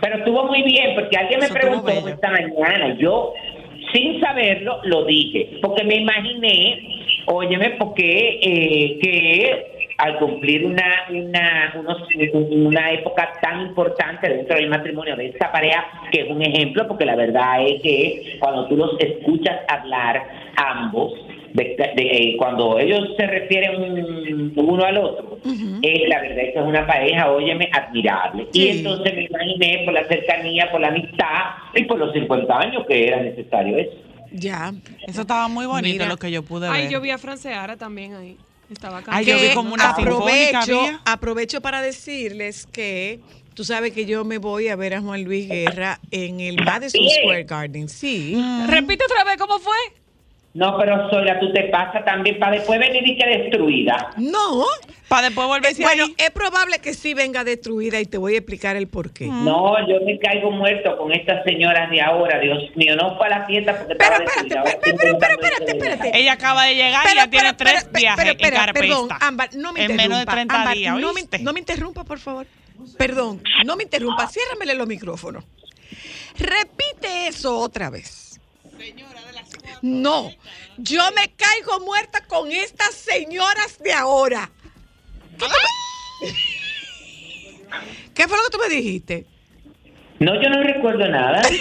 [0.00, 2.96] Pero estuvo muy bien, porque alguien me Eso preguntó esta mañana.
[2.98, 3.32] Yo,
[3.92, 5.58] sin saberlo, lo dije.
[5.62, 6.80] Porque me imaginé,
[7.26, 9.66] óyeme, porque eh, que
[9.98, 12.08] al cumplir una, una, unos-
[12.50, 17.04] una época tan importante dentro del matrimonio de esta pareja, que es un ejemplo, porque
[17.04, 20.20] la verdad es que cuando tú los escuchas hablar
[20.56, 21.12] ambos,
[21.54, 21.64] de,
[21.96, 25.38] de- cuando ellos se refieren uno al otro,
[25.82, 28.46] eh, la verdad es que es una pareja, óyeme, admirable.
[28.52, 28.62] Sí.
[28.62, 32.84] Y entonces me imaginé por la cercanía, por la amistad y por los 50 años
[32.88, 33.92] que era necesario eso.
[34.32, 34.72] Ya.
[35.06, 36.06] Eso estaba muy bonito Mira.
[36.08, 36.92] lo que yo pude Ay, ver.
[36.92, 38.36] yo vi a Franceara también ahí.
[38.70, 43.20] Estaba Ay, yo vi como una aprovecho, aprovecho para decirles que
[43.54, 47.02] tú sabes que yo me voy a ver a Juan Luis Guerra en el Madison.
[47.20, 47.88] Square Garden.
[47.90, 48.32] Sí.
[48.34, 48.68] Mm.
[48.70, 49.74] Repite otra vez cómo fue.
[50.54, 54.10] No, pero Sola, tú te pasas también para después venir y que destruida.
[54.18, 54.64] No.
[55.08, 56.14] Para después volverse Bueno, ahí.
[56.18, 59.26] es probable que sí venga destruida y te voy a explicar el por qué.
[59.26, 63.30] No, yo me caigo muerto con estas señoras de ahora, Dios mío, no fue a
[63.30, 64.60] la fiesta porque Pero estaba espérate, destruida.
[64.60, 65.40] Ahora espérate, estoy
[65.70, 66.18] espérate, espérate.
[66.18, 68.80] Ella acaba de llegar y Pero, ya tiene pero, tres pero, viajes pero, en carpeta.
[68.80, 70.02] Perdón, Ámbar, no me en interrumpa.
[70.02, 71.38] menos de 30 Ámbar, días, no, me, ¿oíste?
[71.38, 72.46] no me interrumpa, por favor.
[72.98, 74.26] Perdón, no me interrumpa.
[74.28, 75.44] Ciérramele los micrófonos.
[76.38, 78.40] Repite eso otra vez.
[79.82, 80.32] No,
[80.78, 84.50] yo me caigo muerta con estas señoras de ahora.
[85.38, 85.44] ¿Qué,
[88.14, 89.26] ¿Qué fue lo que tú me dijiste?
[90.20, 91.42] No, yo no recuerdo nada.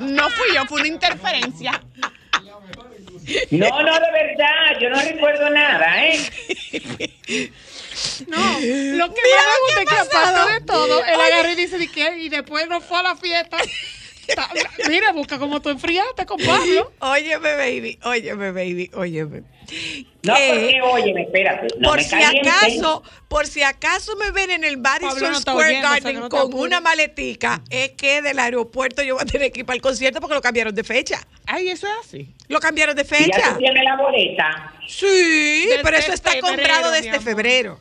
[0.00, 1.72] No fui yo, fue una interferencia.
[3.50, 6.18] No, no, de verdad, yo no recuerdo nada, ¿eh?
[8.26, 10.36] No, lo que Mira más me gusta es que ha pasado.
[10.38, 11.32] aparte de todo, él Oye.
[11.32, 13.58] agarra y dice de que y después no fue a la fiesta.
[14.88, 16.92] Mira, busca cómo tú enfriaste con Pablo.
[17.00, 19.42] Óyeme, baby, óyeme, baby, óyeme.
[20.22, 22.48] No, Que- porque, oye, espérate, no por me si caliente.
[22.48, 26.28] acaso, por si acaso me ven en el Madison no Square oyendo, o sea, Garden
[26.28, 29.80] con una maletica, es que del aeropuerto yo voy a tener que ir para el
[29.82, 31.20] concierto porque lo cambiaron de fecha.
[31.46, 32.34] Ay, eso es así.
[32.48, 33.52] Lo cambiaron de Y ya fecha.
[33.52, 34.74] tú tienes la boleta.
[34.88, 37.22] Sí, Desde pero eso está febrero, comprado desde amor.
[37.22, 37.78] febrero.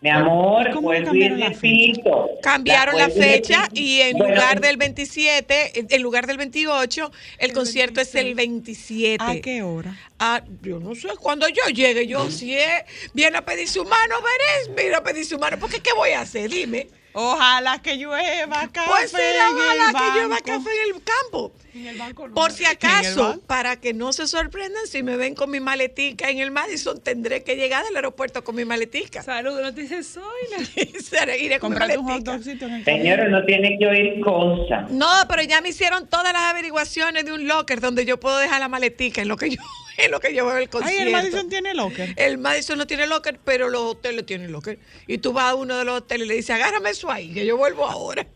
[0.00, 2.30] Mi amor, ¿Cómo vuelvo y cambiaron la repito.
[2.40, 8.00] Cambiaron la, fecha y en Bueno, lugar del 27, en lugar del 28, el, concierto
[8.00, 9.22] es el 27.
[9.22, 9.96] ¿A qué hora?
[10.20, 14.16] Ah, yo no sé, cuando yo llegue, yo si es, viene a pedir su mano,
[14.22, 16.48] verés, viene a pedir su mano, porque ¿qué voy a hacer?
[16.50, 16.86] Dime.
[17.20, 18.88] Ojalá que llueva café.
[18.88, 21.52] Pues será en el ojalá que llueva café en el campo.
[21.74, 22.34] En el banco no.
[22.34, 26.38] Por si acaso, para que no se sorprendan, si me ven con mi maletica en
[26.38, 29.22] el Madison, tendré que llegar al aeropuerto con mi maletica.
[29.22, 30.58] Saludos, no te dice Zoila.
[31.02, 32.32] Seré- Iré con Comprate un maletica.
[32.32, 33.02] dogcito en el camino.
[33.04, 34.90] Señores, no tiene que oír cosas.
[34.90, 38.60] No, pero ya me hicieron todas las averiguaciones de un locker donde yo puedo dejar
[38.60, 39.62] la maletica en lo que yo,
[39.98, 41.02] en lo que yo veo el Ay, concierto.
[41.04, 42.14] el Madison tiene locker.
[42.16, 44.78] El Madison no tiene locker, pero los hoteles tienen locker.
[45.06, 47.56] Y tú vas a uno de los hoteles y le dices, agárrame eso que yo
[47.56, 48.26] vuelvo ahora.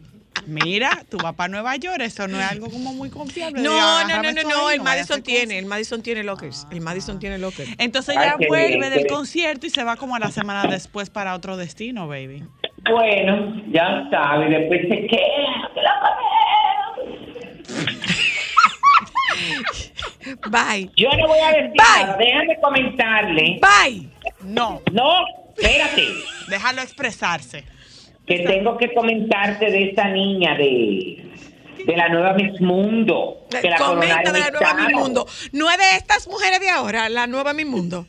[0.47, 3.63] Mira, tu papá Nueva York, eso no es algo como muy confiable.
[3.63, 7.39] No, no, no, no, no, el Madison tiene, el Madison tiene lockers, el Madison tiene
[7.39, 7.71] lockers.
[7.79, 11.57] Entonces ya vuelve del concierto y se va como a la semana después para otro
[11.57, 12.45] destino, baby.
[12.91, 15.71] Bueno, ya sabe, después se queda,
[20.51, 20.91] Bye.
[20.97, 22.05] Yo no voy a decir Bye.
[22.05, 23.61] nada, déjame comentarle.
[23.61, 24.09] Bye.
[24.43, 24.81] No.
[24.93, 25.25] No,
[25.57, 26.09] espérate.
[26.49, 27.65] Déjalo expresarse
[28.27, 31.25] que tengo que comentarte de esta niña de,
[31.87, 33.47] de la nueva Miss Mundo.
[33.61, 34.99] Que la Comenta coronaron de la el nueva Mi sábado.
[34.99, 35.27] Mundo.
[35.53, 38.07] No es de estas mujeres de ahora, la nueva Mi Mundo.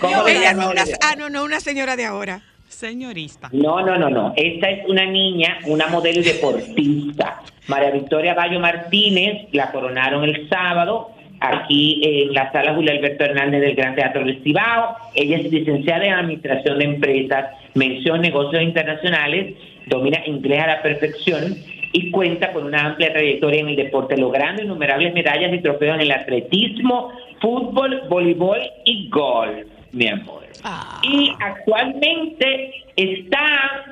[0.00, 2.42] ¿Cómo que Ella la no es una, ah, no, no, una señora de ahora.
[2.68, 3.48] Señorista.
[3.52, 4.32] No, no, no, no.
[4.36, 7.42] Esta es una niña, una modelo y deportista.
[7.66, 11.10] María Victoria Bayo Martínez la coronaron el sábado
[11.40, 14.96] aquí en la sala Julio Alberto Hernández del Gran Teatro del Cibao.
[15.14, 17.46] Ella es licenciada en Administración de Empresas,
[17.78, 19.54] mención Negocios Internacionales,
[19.86, 21.56] domina inglés a la perfección
[21.92, 26.02] y cuenta con una amplia trayectoria en el deporte, logrando innumerables medallas y trofeos en
[26.02, 27.10] el atletismo,
[27.40, 30.44] fútbol, voleibol y golf, mi amor.
[30.64, 31.00] Ah.
[31.02, 33.84] Y actualmente está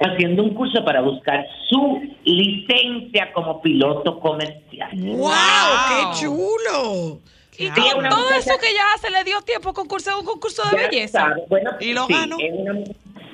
[0.00, 4.90] haciendo un curso para buscar su licencia como piloto comercial.
[4.94, 5.30] ¡Wow!
[5.88, 7.20] ¡Qué chulo!
[7.58, 7.96] Y Claro.
[7.96, 10.76] con todo muchacha- eso que ella hace, le dio tiempo a concursar un concurso de
[10.78, 11.20] Ya belleza.
[11.20, 11.42] sabe.
[11.48, 12.36] Bueno, Y lo sí, ganó.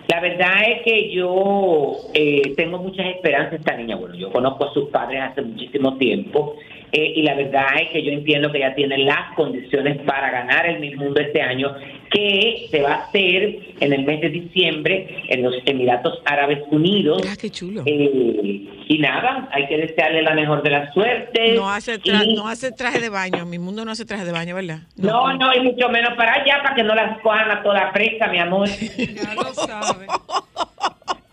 [0.08, 3.96] La verdad es que yo eh, tengo muchas esperanzas esta niña.
[3.96, 6.56] Bueno, yo conozco a sus padres hace muchísimo tiempo
[6.92, 10.66] eh, y la verdad es que yo entiendo que ella tiene las condiciones para ganar
[10.66, 11.74] el Miss Mundo este año,
[12.10, 17.22] que se va a hacer en el mes de diciembre en los Emiratos Árabes Unidos.
[17.28, 17.82] Ah, qué chulo.
[17.84, 21.56] Eh, y nada, hay que desearle la mejor de las suertes.
[21.56, 23.44] No hace, tra- Y- no hace traje de baño.
[23.44, 24.78] Mi mundo no hace traje de baño, ¿verdad?
[24.96, 28.28] no, no, y mucho menos para allá, para que no las cojan a toda presa,
[28.28, 28.68] mi amor.
[28.68, 30.06] Ya lo sabe.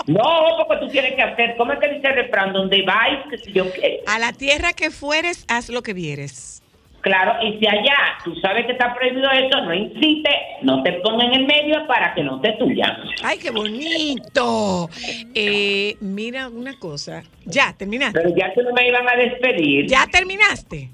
[0.08, 0.22] No,
[0.68, 2.52] porque tú tienes que hacer, ¿cómo es que dice el refrán?
[2.54, 4.02] Donde vais, que si yo qué.
[4.08, 6.62] A la tierra que fueres, haz lo que vieres.
[7.02, 10.30] Claro, y si allá tú sabes que está prohibido eso, no incite,
[10.62, 12.96] no te ponga en el medio para que no te tuyan.
[13.24, 14.90] ¡Ay, qué bonito!
[15.36, 17.24] Eh, mira una cosa.
[17.46, 18.18] Ya, terminaste.
[18.22, 20.90] Pero ya que no me iban a despedir, Ya terminaste.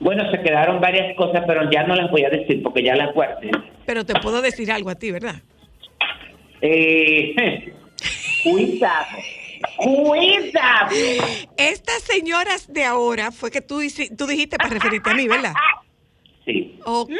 [0.00, 3.14] bueno, se quedaron varias cosas, pero ya no las voy a decir porque ya las
[3.14, 3.52] guardé.
[3.86, 5.36] Pero te puedo decir algo a ti, ¿verdad?
[6.62, 7.74] Eh,
[8.44, 9.06] cuidado,
[9.76, 10.96] cuidado.
[11.56, 15.54] Estas señoras de ahora fue que tú, dijiste para referirte a mí, ¿verdad?
[16.44, 16.76] Sí.
[16.84, 17.12] Ok.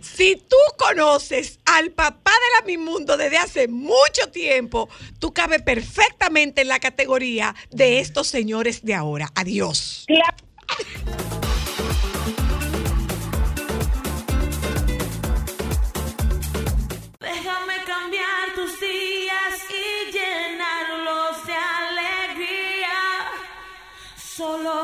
[0.00, 4.88] Si tú conoces al papá de la Mi Mundo desde hace mucho tiempo,
[5.20, 9.30] tú cabes perfectamente en la categoría de estos señores de ahora.
[9.36, 10.06] Adiós.
[10.08, 11.33] Claro.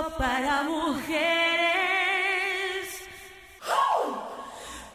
[0.09, 1.21] Para mujeres.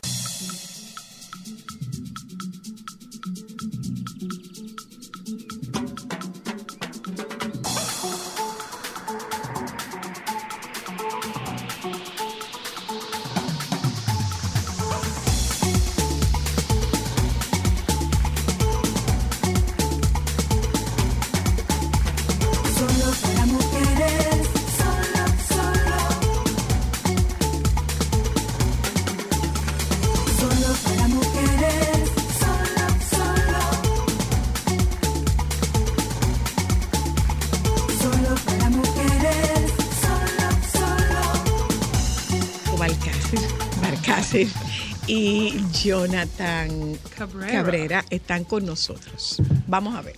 [45.83, 47.53] Jonathan Cabrera.
[47.53, 49.41] Cabrera están con nosotros.
[49.67, 50.17] Vamos a ver.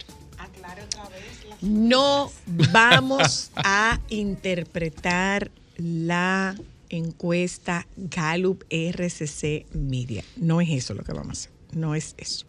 [1.61, 2.33] No
[2.73, 6.57] vamos a interpretar la
[6.89, 10.25] encuesta Gallup RCC Media.
[10.37, 11.53] No es eso lo que vamos a hacer.
[11.73, 12.45] No es eso.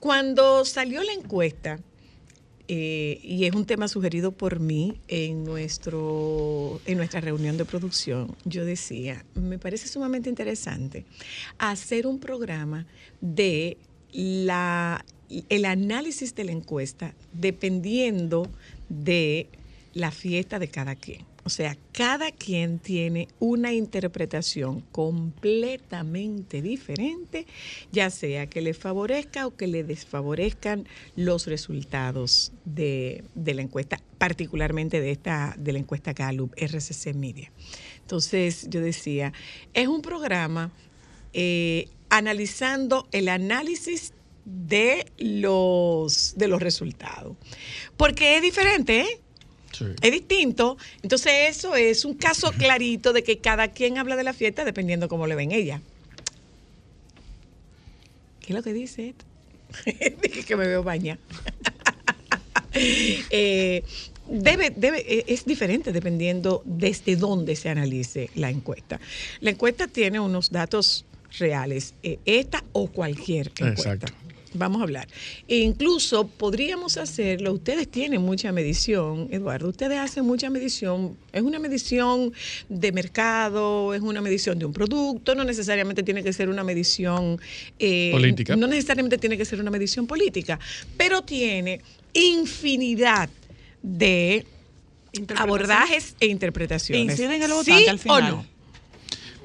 [0.00, 1.78] Cuando salió la encuesta,
[2.72, 8.36] eh, y es un tema sugerido por mí en, nuestro, en nuestra reunión de producción,
[8.44, 11.04] yo decía, me parece sumamente interesante
[11.58, 12.86] hacer un programa
[13.20, 13.76] de
[14.12, 15.04] la,
[15.48, 18.48] el análisis de la encuesta dependiendo
[18.88, 19.48] de
[19.92, 21.26] la fiesta de cada quien.
[21.50, 27.44] O sea, cada quien tiene una interpretación completamente diferente,
[27.90, 30.86] ya sea que le favorezca o que le desfavorezcan
[31.16, 37.50] los resultados de, de la encuesta, particularmente de esta de la encuesta Gallup RCC Media.
[38.02, 39.32] Entonces, yo decía,
[39.74, 40.70] es un programa
[41.32, 47.36] eh, analizando el análisis de los, de los resultados.
[47.96, 49.20] Porque es diferente, ¿eh?
[50.00, 50.76] Es distinto.
[51.02, 55.08] Entonces, eso es un caso clarito de que cada quien habla de la fiesta dependiendo
[55.08, 55.80] cómo le ven ella.
[58.40, 59.14] ¿Qué es lo que dice?
[60.22, 61.18] Dije que me veo baña.
[62.72, 63.82] Eh,
[64.28, 69.00] debe, debe, eh, es diferente dependiendo desde dónde se analice la encuesta.
[69.40, 71.04] La encuesta tiene unos datos
[71.38, 73.92] reales, eh, esta o cualquier encuesta.
[73.92, 74.29] Exacto.
[74.52, 75.06] Vamos a hablar.
[75.46, 81.58] E incluso podríamos hacerlo, ustedes tienen mucha medición, Eduardo, ustedes hacen mucha medición, es una
[81.58, 82.32] medición
[82.68, 87.40] de mercado, es una medición de un producto, no necesariamente tiene que ser una medición
[87.78, 88.56] eh, Política.
[88.56, 90.58] No necesariamente tiene que ser una medición política,
[90.96, 91.80] pero tiene
[92.12, 93.30] infinidad
[93.82, 94.44] de
[95.36, 97.12] abordajes e interpretaciones.
[97.12, 98.30] ¿Inciden en el ¿Sí votante al o final?
[98.30, 98.49] no?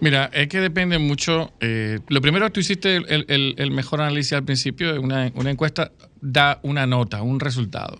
[0.01, 1.53] Mira, es que depende mucho.
[1.61, 4.99] eh, lo primero, tú hiciste el, el- el mejor análisis al principio.
[5.01, 5.91] Una, una encuesta
[6.21, 7.97] da una nota, un resultado.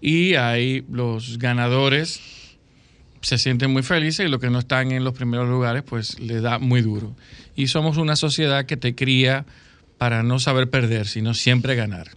[0.00, 2.20] Y ahí los ganadores
[3.22, 6.42] se sienten muy felices y los que no están en los primeros lugares, pues les
[6.42, 7.16] da muy duro.
[7.56, 9.46] Y somos una sociedad que te cría
[9.96, 12.08] para no saber perder, sino siempre ganar.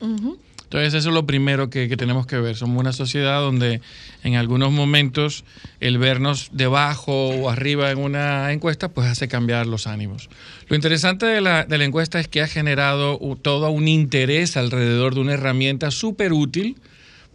[0.67, 2.57] Entonces eso es lo primero que, tenemos que ver.
[2.57, 3.79] Somos una sociedad donde
[4.25, 5.45] en algunos momentos
[5.79, 10.29] el vernos debajo o arriba en una encuesta pues hace cambiar los ánimos.
[10.67, 15.15] Lo interesante de la, de la encuesta es que ha generado todo un interés alrededor
[15.15, 16.75] de una herramienta súper útil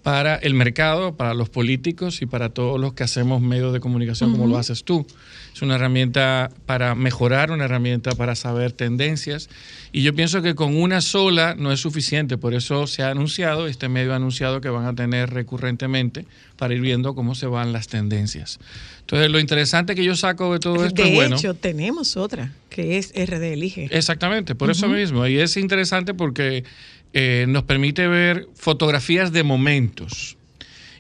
[0.03, 4.33] para el mercado, para los políticos y para todos los que hacemos medios de comunicación
[4.33, 5.07] como lo haces tú.
[5.55, 9.49] Es una herramienta para mejorar, una herramienta para saber tendencias.
[9.93, 12.37] Y yo pienso que con una sola no es suficiente.
[12.37, 16.25] Por eso se ha anunciado, este medio ha anunciado que van a tener recurrentemente
[16.57, 18.59] para ir viendo cómo se van las tendencias.
[19.01, 21.37] Entonces, lo interesante que yo saco de todo esto de es bueno.
[21.37, 23.89] hecho, tenemos otra, que es RD Elige.
[23.91, 25.27] Exactamente, por eso mismo.
[25.27, 26.65] Y es interesante porque
[27.13, 30.37] eh, nos permite ver fotografías de momentos.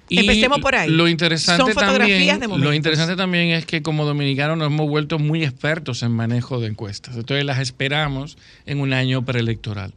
[0.09, 0.91] Y Empecemos por ahí.
[0.91, 2.69] Lo interesante, Son fotografías también, de momentos.
[2.69, 6.69] lo interesante también es que como dominicanos nos hemos vuelto muy expertos en manejo de
[6.69, 7.17] encuestas.
[7.17, 8.37] Entonces las esperamos
[8.67, 9.95] en un año preelectoral.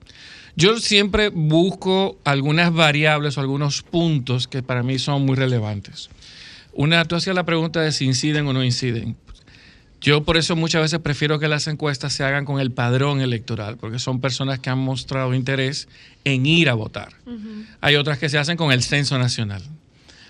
[0.55, 6.09] Yo siempre busco algunas variables o algunos puntos que para mí son muy relevantes.
[6.71, 9.17] Una, tú hacías la pregunta de si inciden o no inciden.
[10.05, 13.77] Yo por eso muchas veces prefiero que las encuestas se hagan con el padrón electoral,
[13.77, 15.87] porque son personas que han mostrado interés
[16.25, 17.09] en ir a votar.
[17.81, 19.63] Hay otras que se hacen con el censo nacional.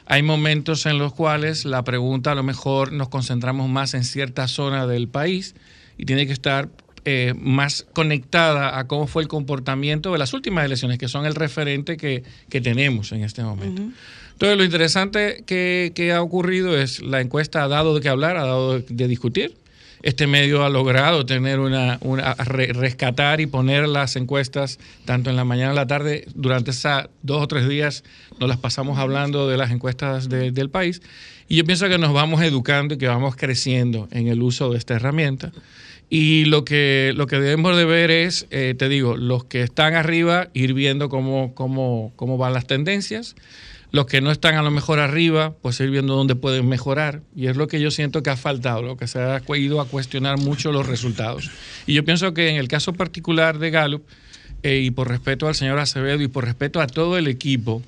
[0.05, 4.47] Hay momentos en los cuales la pregunta a lo mejor nos concentramos más en cierta
[4.47, 5.55] zona del país
[5.97, 6.69] y tiene que estar
[7.03, 11.35] eh, más conectada a cómo fue el comportamiento de las últimas elecciones, que son el
[11.35, 13.81] referente que, que tenemos en este momento.
[14.31, 18.37] Entonces, lo interesante que, que ha ocurrido es la encuesta ha dado de qué hablar,
[18.37, 19.64] ha dado de, de discutir.
[20.05, 25.35] Este medio ha logrado tener una, una re- rescatar y poner las encuestas tanto en
[25.35, 26.25] la mañana y la tarde.
[26.35, 28.03] Durante esas dos o tres días
[28.39, 31.01] nos las pasamos hablando de las encuestas de- del país.
[31.47, 34.77] Y yo pienso que nos vamos educando y que vamos creciendo en el uso de
[34.77, 35.51] esta herramienta.
[36.07, 39.95] Y lo que, lo que debemos de ver es, eh, te digo, los que están
[39.95, 43.35] arriba, ir viendo cómo, cómo, cómo van las tendencias.
[43.95, 47.21] Los que no están a lo mejor arriba, pues ir viendo dónde pueden mejorar.
[47.33, 49.87] Y es lo que yo siento que ha faltado, lo que se ha ido a
[49.87, 51.49] cuestionar mucho los resultados.
[51.87, 54.03] Y yo pienso que en el caso particular de Gallup,
[54.63, 57.81] eh, y por respeto al señor Acevedo y por respeto a todo el equipo,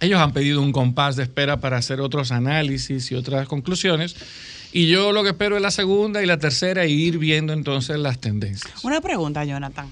[0.00, 4.16] ellos han pedido un compás de espera para hacer otros análisis y otras conclusiones.
[4.74, 7.98] Y yo lo que espero es la segunda y la tercera e ir viendo entonces
[7.98, 8.84] las tendencias.
[8.84, 9.88] Una pregunta, Jonathan.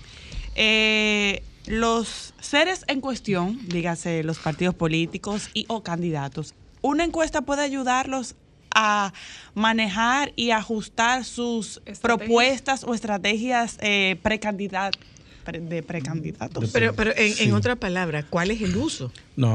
[0.55, 7.63] Eh, los seres en cuestión, dígase los partidos políticos y o candidatos, ¿una encuesta puede
[7.63, 8.35] ayudarlos
[8.75, 9.13] a
[9.55, 11.99] manejar y ajustar sus Estrategias.
[12.01, 14.97] propuestas o estrategias eh, precandidat-
[15.45, 16.71] pre- de precandidatos?
[16.73, 17.45] Pero, pero en, Sí.
[17.45, 19.11] en otra palabra, ¿cuál es el uso?
[19.37, 19.55] No,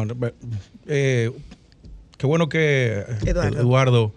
[0.87, 1.31] eh,
[2.17, 3.59] qué bueno que Eduardo.
[3.59, 4.13] Eduardo,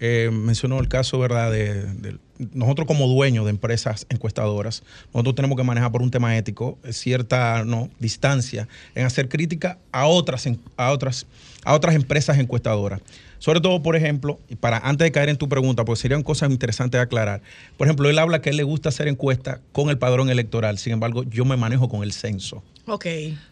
[0.00, 1.50] eh, mencionó el caso, ¿verdad?
[1.52, 2.16] De, de-
[2.54, 4.82] nosotros como dueños de empresas encuestadoras,
[5.12, 9.76] nosotros tenemos que manejar por un tema ético eh, cierta no distancia en hacer crítica
[9.92, 10.48] a otras,
[10.78, 11.26] a otras,
[11.64, 13.00] a otras empresas encuestadoras.
[13.38, 16.50] Sobre todo, por ejemplo, y para antes de caer en tu pregunta, porque serían cosas
[16.50, 17.40] interesantes de aclarar.
[17.78, 20.76] Por ejemplo, él habla que a él le gusta hacer encuestas con el padrón electoral.
[20.78, 22.62] Sin embargo, yo me manejo con el censo.
[22.86, 23.06] Ok.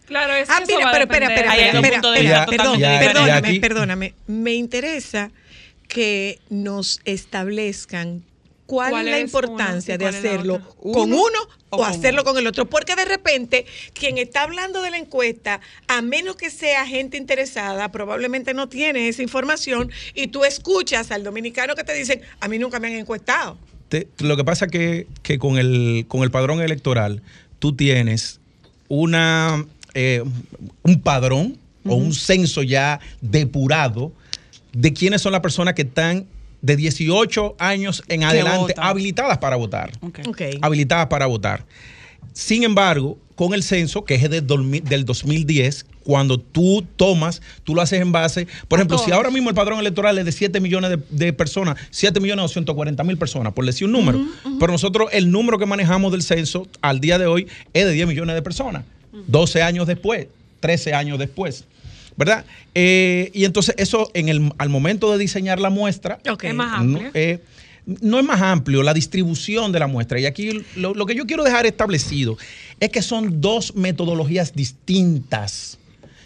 [0.07, 2.01] Claro, es que Ah, eso mira, pero espera, espera, espera,
[2.47, 4.15] perdóname, perdóname.
[4.27, 5.31] Me interesa
[5.89, 8.23] que nos establezcan
[8.67, 11.39] cuál, ¿Cuál es la importancia de hacerlo con ¿Uno uno
[11.71, 12.67] o, o con hacerlo con el otro.
[12.69, 13.65] Porque de repente,
[13.95, 19.09] quien está hablando de la encuesta, a menos que sea gente interesada, probablemente no tiene
[19.09, 22.95] esa información y tú escuchas al dominicano que te dicen, a mí nunca me han
[22.95, 23.57] encuestado.
[23.89, 27.23] Te- lo que pasa que, que con, el, con el padrón electoral
[27.59, 28.39] tú tienes
[28.89, 29.65] una,
[29.95, 30.23] eh,
[30.83, 34.13] un padrón o un censo ya depurado
[34.73, 36.27] de quiénes son las personas que están
[36.61, 38.85] de 18 años en adelante votan.
[38.85, 39.93] habilitadas para votar.
[40.61, 41.65] Habilitadas para votar.
[42.33, 47.75] Sin embargo, con el censo, que es del, dormi- del 2010, cuando tú tomas, tú
[47.75, 50.33] lo haces en base, por A ejemplo, si ahora mismo el padrón electoral es de
[50.33, 54.21] 7 millones de, de personas, 7 millones 240 mil personas, por decir un número,
[54.59, 58.09] pero nosotros el número que manejamos del censo al día de hoy es de 10
[58.09, 58.85] millones de personas,
[59.27, 60.27] 12 años después,
[60.61, 61.65] 13 años después.
[62.19, 62.45] ¿Verdad?
[62.75, 66.45] Eh, y entonces eso en el, al momento de diseñar la muestra, Ok.
[66.45, 67.11] Es más no, amplio.
[67.15, 67.39] eh,
[67.87, 70.19] no es más amplio la distribución de la muestra.
[70.21, 72.37] Y aquí lo, lo que yo quiero dejar establecido
[72.81, 75.79] es que son dos metodologías distintas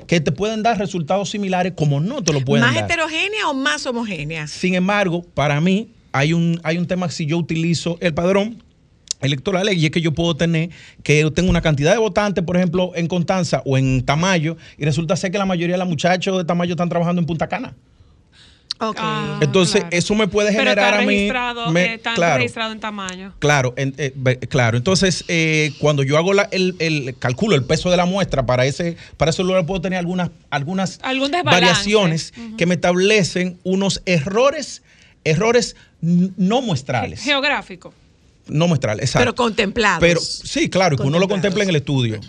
[0.06, 2.84] que te pueden dar resultados similares como no te lo pueden ¿Más dar.
[2.84, 4.46] heterogénea o más homogénea?
[4.48, 8.61] Sin embargo, para mí hay un, hay un tema si yo utilizo el padrón
[9.22, 10.70] electoral y es que yo puedo tener
[11.02, 14.84] que yo tengo una cantidad de votantes, por ejemplo, en Constanza o en Tamayo, y
[14.84, 17.74] resulta ser que la mayoría de los muchachos de Tamayo están trabajando en Punta Cana.
[18.80, 18.96] Ok.
[18.98, 19.96] Ah, Entonces, claro.
[19.96, 21.14] eso me puede Pero generar está a mí.
[21.14, 23.32] registrado, me- eh, está claro, registrado en tamaño.
[23.38, 24.12] Claro, en- eh,
[24.48, 24.76] claro.
[24.76, 28.66] Entonces, eh, cuando yo hago la- el, el calculo el peso de la muestra para
[28.66, 30.98] ese, para ese lugar puedo tener algunas, algunas
[31.44, 34.82] variaciones que me establecen unos errores,
[35.22, 37.20] errores no muestrales.
[37.22, 37.94] Geográfico.
[38.48, 39.22] No muestrales, exacto.
[39.24, 40.00] Pero contemplados.
[40.00, 42.20] Pero sí, claro, que uno lo contempla en el estudio.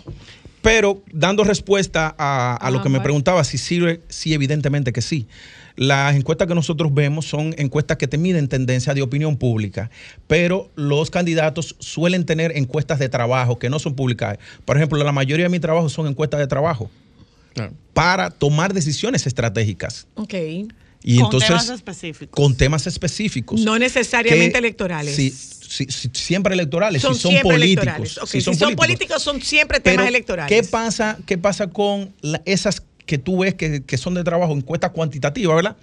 [0.62, 5.02] Pero dando respuesta a, a lo Ah, que me preguntaba, si sirve, sí, evidentemente que
[5.02, 5.26] sí.
[5.76, 9.90] Las encuestas que nosotros vemos son encuestas que te miden tendencia de opinión pública,
[10.28, 14.38] pero los candidatos suelen tener encuestas de trabajo que no son publicadas.
[14.64, 16.90] Por ejemplo, la mayoría de mi trabajo son encuestas de trabajo
[17.54, 17.72] Claro.
[17.92, 20.06] para tomar decisiones estratégicas.
[20.14, 20.34] Ok.
[21.06, 22.34] Y Con entonces, temas específicos.
[22.34, 23.60] con temas específicos.
[23.60, 25.14] No necesariamente que- electorales.
[25.14, 25.30] Sí,
[26.14, 27.02] siempre electorales.
[27.02, 27.84] Son si son siempre políticos.
[27.84, 28.30] electorales.
[28.30, 30.48] Si son, políticos, son siempre temas Pero, electorales.
[30.62, 34.52] ¿Qué pasa, qué pasa con la- esas que tú ves que, que son de trabajo,
[34.54, 35.76] encuestas cuantitativas, ¿verdad?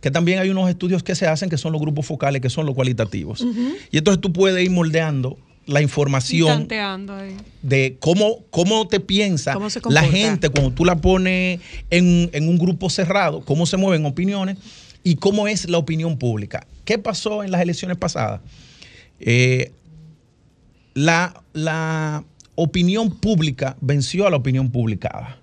[0.00, 2.66] Que también hay unos estudios que se hacen que son los grupos focales, que son
[2.66, 3.46] los cualitativos.
[3.92, 7.36] Y entonces tú puedes ir moldeando la información ahí.
[7.62, 11.60] de cómo, cómo te piensa Cómo la gente cuando tú la pones
[11.90, 14.58] en, en un grupo cerrado, cómo se mueven opiniones
[15.02, 16.66] y cómo es la opinión pública.
[16.84, 18.40] ¿Qué pasó en las elecciones pasadas?
[19.20, 19.72] Eh,
[20.94, 25.38] la, la opinión pública venció a la opinión publicada.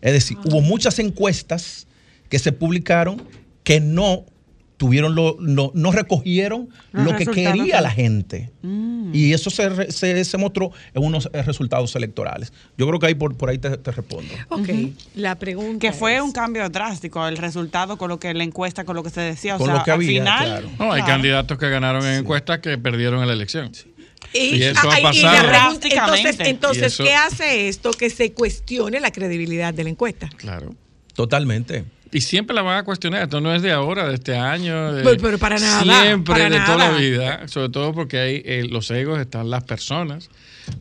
[0.00, 1.86] Es decir, hubo muchas encuestas
[2.28, 3.22] que se publicaron
[3.64, 4.24] que no
[4.82, 8.50] tuvieron lo, no, no recogieron Los lo que quería que- la gente.
[8.62, 9.14] Mm.
[9.14, 12.52] Y eso se, se, se mostró en unos eh, resultados electorales.
[12.76, 14.34] Yo creo que ahí por, por ahí te, te respondo.
[14.48, 14.68] Ok.
[15.14, 15.78] La pregunta.
[15.78, 19.04] Que fue es- un cambio drástico el resultado con lo que la encuesta, con lo
[19.04, 19.54] que se decía.
[19.54, 20.44] O Con sea, lo que al había, final.
[20.46, 20.68] claro.
[20.80, 21.06] No, hay claro.
[21.06, 23.70] candidatos que ganaron en encuestas que perdieron en la elección.
[24.34, 25.78] Y, Y eso ha pasado.
[25.84, 27.92] entonces, entonces Y eso- ¿qué hace esto?
[27.92, 30.28] Que se cuestione la credibilidad de la encuesta.
[30.38, 30.74] Claro.
[31.14, 31.84] Totalmente.
[32.14, 33.22] Y siempre la van a cuestionar.
[33.22, 34.92] Esto no es de ahora, de este año.
[34.92, 36.92] de- Pero- pero para nada, Siempre, para de toda nada.
[36.92, 37.48] la vida.
[37.48, 40.28] Sobre todo porque hay eh, los egos, están las personas.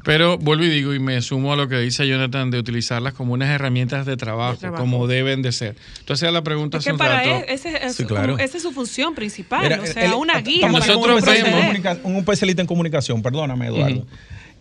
[0.04, 3.34] Pero vuelvo y digo, y me sumo a lo que dice Jonathan, de utilizarlas como
[3.34, 4.84] unas herramientas de trabajo, De trabajo.
[4.84, 5.76] como deben de ser.
[6.00, 7.30] Entonces, la pregunta Es hace que un para rato.
[7.30, 8.38] él, ese, es, Sí, claro.
[8.38, 9.64] esa es su función principal.
[9.64, 10.68] Mira, o sea, el- una guía.
[10.68, 14.00] para Nosotros vemos- un especialista en comunicación, perdóname, Eduardo.
[14.00, 14.08] Ujú.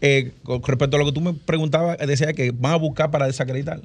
[0.00, 3.26] Eh, con respecto a lo que tú me preguntabas, decía que van a buscar para
[3.26, 3.80] desacreditar.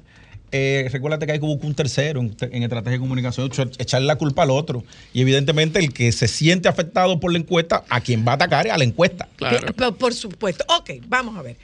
[0.57, 4.07] Eh, recuérdate que hay que buscar un tercero en, en estrategia de comunicación, echa- echarle
[4.07, 4.85] la culpa al otro.
[5.13, 8.67] Y evidentemente el que se siente afectado por la encuesta, a quien va a atacar
[8.67, 9.27] es a la encuesta.
[9.35, 9.59] Claro.
[9.67, 10.63] Que- por, por supuesto.
[10.69, 11.57] Ok, vamos a ver.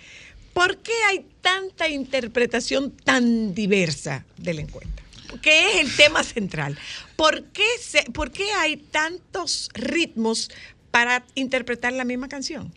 [0.54, 5.02] ¿Por qué hay tanta interpretación tan diversa de la encuesta?
[5.42, 6.78] ¿Qué es el tema central?
[7.16, 10.50] ¿Por qué, se- ¿Por qué hay tantos ritmos
[10.92, 12.74] para interpretar la misma canción?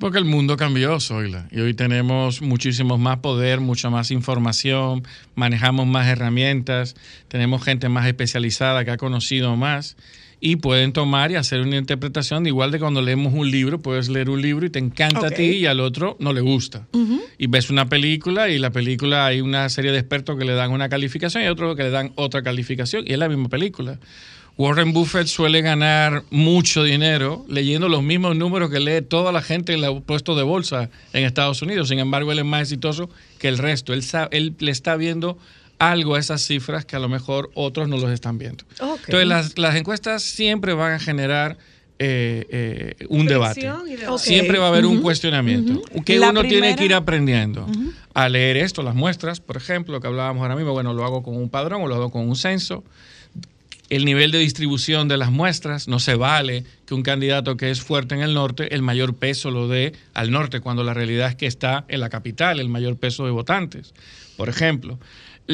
[0.00, 1.46] Porque el mundo cambió, Zoila.
[1.52, 5.02] Y hoy tenemos muchísimo más poder, mucha más información,
[5.34, 6.96] manejamos más herramientas,
[7.28, 9.98] tenemos gente más especializada que ha conocido más
[10.40, 12.46] y pueden tomar y hacer una interpretación.
[12.46, 15.42] Igual de cuando leemos un libro, puedes leer un libro y te encanta a ti
[15.42, 16.88] y al otro no le gusta.
[17.36, 20.70] Y ves una película y la película hay una serie de expertos que le dan
[20.70, 23.98] una calificación y otros que le dan otra calificación y es la misma película.
[24.58, 29.72] Warren Buffett suele ganar mucho dinero leyendo los mismos números que lee toda la gente
[29.72, 31.88] en los puestos de bolsa en Estados Unidos.
[31.88, 33.94] Sin embargo, él es más exitoso que el resto.
[33.94, 35.38] Él, sa- él le está viendo
[35.78, 38.64] algo a esas cifras que a lo mejor otros no los están viendo.
[39.06, 41.56] Entonces, las, las encuestas siempre van a generar
[41.98, 43.60] eh, eh, un debate.
[44.18, 47.66] Siempre va a haber un cuestionamiento que La uno tiene que ir aprendiendo
[48.12, 51.22] a leer esto, las muestras, por ejemplo, lo que hablábamos ahora mismo, bueno, lo hago
[51.22, 52.84] con un padrón o lo hago con un censo.
[53.90, 57.80] El nivel de distribución de las muestras, no se vale que un candidato que es
[57.82, 61.34] fuerte en el norte, el mayor peso lo dé al norte, cuando la realidad es
[61.34, 63.92] que está en la capital, el mayor peso de votantes.
[64.36, 64.98] Por ejemplo,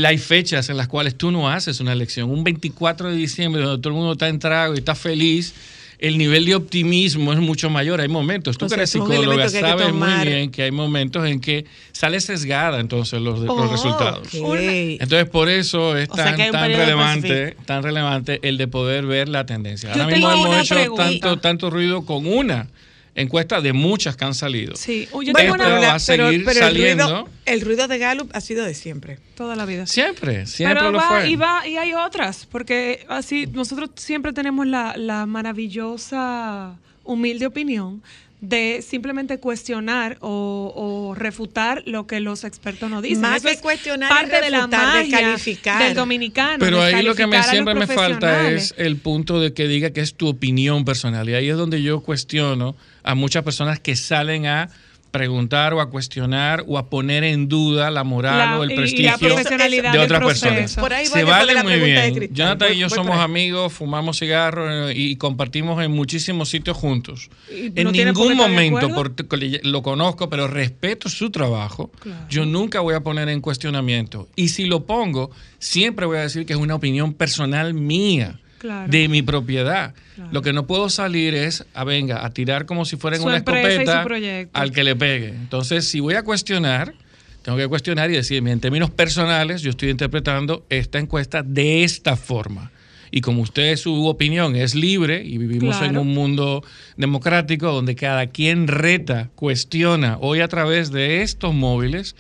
[0.05, 2.31] hay fechas en las cuales tú no haces una elección.
[2.31, 5.55] Un 24 de diciembre, donde todo el mundo está en trago y está feliz,
[5.99, 8.01] el nivel de optimismo es mucho mayor.
[8.01, 11.27] Hay momentos, tú O que eres psicóloga, que que sabes muy bien que hay momentos
[11.27, 14.29] en que sale sesgada entonces los, los Oh, resultados.
[14.41, 14.57] ok.
[14.59, 19.47] Entonces, por eso es O tan, tan relevante, tan relevante el de poder ver la
[19.47, 19.93] tendencia.
[19.95, 21.05] Yo Ahora mismo hemos hecho pregunta.
[21.05, 22.69] tanto, tanto ruido con una
[23.17, 24.77] encuesta de muchas que han salido.
[24.77, 27.05] Sí, Uy, yo tengo pero una va a seguir el, saliendo.
[27.05, 29.19] ruido, el ruido de Gallup ha sido de siempre.
[29.35, 29.87] toda la vida.
[29.87, 31.29] Siempre, siempre Pero lo va, fue.
[31.29, 38.03] y va, y hay otras, porque así nosotros siempre tenemos la, la maravillosa, humilde opinión
[38.41, 43.23] de simplemente cuestionar o, o refutar lo que los expertos nos dicen.
[43.23, 45.37] Más Eso que es cuestionar y parte de la magia
[45.79, 46.59] del dominicano.
[46.59, 50.01] Pero ahí lo que me, siempre me falta es el punto de que diga que
[50.01, 51.29] es tu opinión personal.
[51.29, 54.69] Y ahí es donde yo cuestiono a muchas personas que salen a
[55.17, 59.17] preguntar o a cuestionar o a poner en duda la moral La- o el prestigio
[59.19, 60.77] de otras personas.
[61.13, 62.29] Se vale muy bien.
[62.33, 67.31] Jonathan y yo somos amigos, fumamos cigarros eh, y, y compartimos en muchísimos sitios juntos.
[67.51, 72.27] En no ningún momento, porque lo conozco, pero respeto su trabajo, Claro.
[72.29, 74.29] yo nunca voy a poner en cuestionamiento.
[74.37, 78.41] Y si lo pongo, siempre voy a decir que es una opinión personal mía.
[78.67, 78.91] Claro.
[78.91, 79.95] de mi propiedad.
[80.17, 80.31] Claro.
[80.33, 83.37] Lo que no puedo salir es a venga a tirar como si fuera en una
[83.37, 84.05] escopeta
[84.53, 85.29] al que le pegue.
[85.29, 86.95] Entonces, si voy a cuestionar,
[87.43, 92.17] tengo que cuestionar y decir, en términos personales, yo estoy interpretando esta encuesta de esta
[92.17, 92.73] forma.
[93.13, 96.65] Y como usted su opinión es libre y vivimos en un mundo
[96.97, 102.17] democrático donde cada quien reta, cuestiona, hoy a través de estos móviles,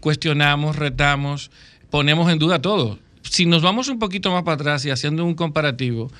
[0.00, 1.50] cuestionamos, retamos,
[1.90, 2.98] ponemos en duda todo.
[3.22, 6.10] Si nos vamos un poquito más para atrás y haciendo un comparativo,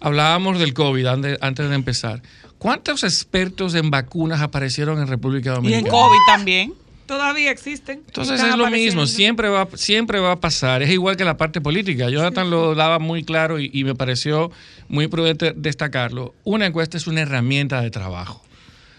[0.00, 1.06] hablábamos del COVID
[1.40, 2.22] antes de empezar.
[2.58, 5.86] ¿Cuántos expertos en vacunas aparecieron en República Y Dominicana?
[5.86, 6.74] en COVID también.
[7.06, 8.02] Todavía existen.
[8.06, 10.80] Entonces es lo mismo, siempre va, siempre va a pasar.
[10.82, 12.08] Es igual que la parte política.
[12.08, 14.52] Jonathan lo daba muy claro y, y me pareció
[14.88, 16.34] muy prudente destacarlo.
[16.44, 18.44] Una encuesta es una herramienta de trabajo.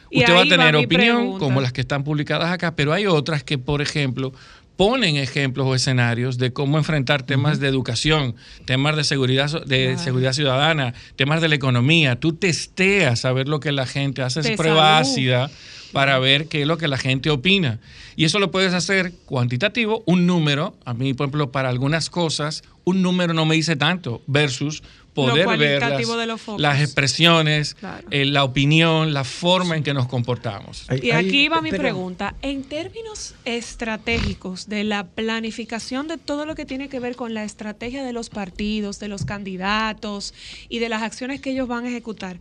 [0.10, 1.40] Y Usted va a va tener opinión, pregunta.
[1.40, 4.34] como las que están publicadas acá, pero hay otras que, por ejemplo,
[4.82, 8.34] ponen ejemplos o escenarios de cómo enfrentar temas de educación,
[8.66, 12.20] temas de seguridad, de seguridad ciudadana, temas de la economía.
[12.20, 15.12] Tú testeas a ver lo que la gente hace, De prueba salud.
[15.12, 15.52] ácida
[15.92, 17.80] para ver qué es lo que la gente opina.
[18.16, 20.76] Y eso lo puedes hacer cuantitativo, un número.
[20.84, 24.82] A mí, por ejemplo, para algunas cosas, un número no me dice tanto, versus
[25.14, 26.62] poder ver las, de los focos.
[26.62, 28.08] las expresiones, Claro.
[28.12, 30.86] eh, la opinión, la forma en que nos comportamos.
[30.90, 32.36] Hay- Y hay- aquí va mi pero- pregunta.
[32.42, 37.44] En términos estratégicos de la planificación de todo lo que tiene que ver con la
[37.44, 40.34] estrategia de los partidos, de los candidatos
[40.70, 42.40] y de las acciones que ellos van a ejecutar,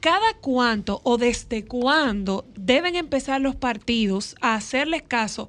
[0.00, 5.48] ¿cada cuánto o desde cuándo deben empezar los partidos a hacerles caso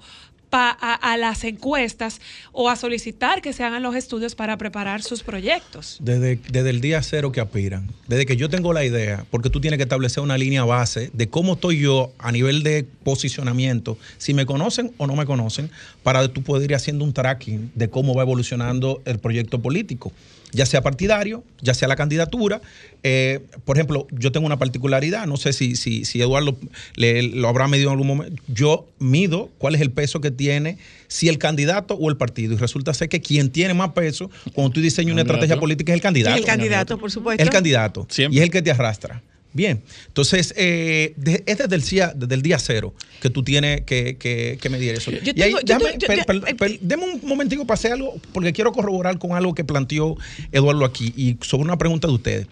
[0.54, 5.02] pa- a, a las encuestas o a solicitar que se hagan los estudios para preparar
[5.02, 5.98] sus proyectos?
[6.00, 9.60] Desde, desde el día cero que aspiran, desde que yo tengo la idea, porque tú
[9.60, 14.36] tienes que establecer una línea base de cómo estoy yo a nivel de posicionamiento, si
[14.36, 15.72] me conocen o no me conocen,
[16.04, 20.12] para tú poder ir haciendo un tracking de cómo va evolucionando el proyecto político,
[20.54, 22.62] ya sea partidario, ya sea la candidatura.
[23.04, 26.56] Eh, por ejemplo, yo tengo una particularidad, no sé si, si, si Eduardo
[26.96, 28.42] le- lo habrá medido en algún momento.
[28.48, 30.78] Yo mido cuál es el peso que tiene
[31.08, 32.54] si el candidato o el partido.
[32.54, 35.96] Y resulta ser que quien tiene más peso cuando tú diseñas una estrategia política es
[35.98, 36.38] el candidato.
[36.38, 37.44] el candidato, por supuesto.
[37.44, 38.08] El candidato.
[38.10, 38.36] Siempre.
[38.36, 39.22] Y es el que te arrastra.
[39.56, 43.82] Bien, entonces eh, de- es desde el, día, desde el día cero que tú tienes
[43.82, 45.12] que, que- que medir eso.
[45.12, 47.66] Yo y ahí, tengo- yo déjame, tengo- yo- per- ya- per- per- deme un momentico
[47.68, 50.18] para hacer algo, porque quiero corroborar con algo que planteó
[50.52, 52.48] Eduardo aquí y sobre una pregunta de ustedes.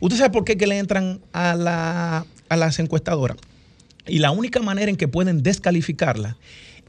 [0.00, 3.36] ¿Usted sabe por qué que le entran a, la, a las encuestadoras?
[4.06, 6.38] Y la única manera en que pueden descalificarla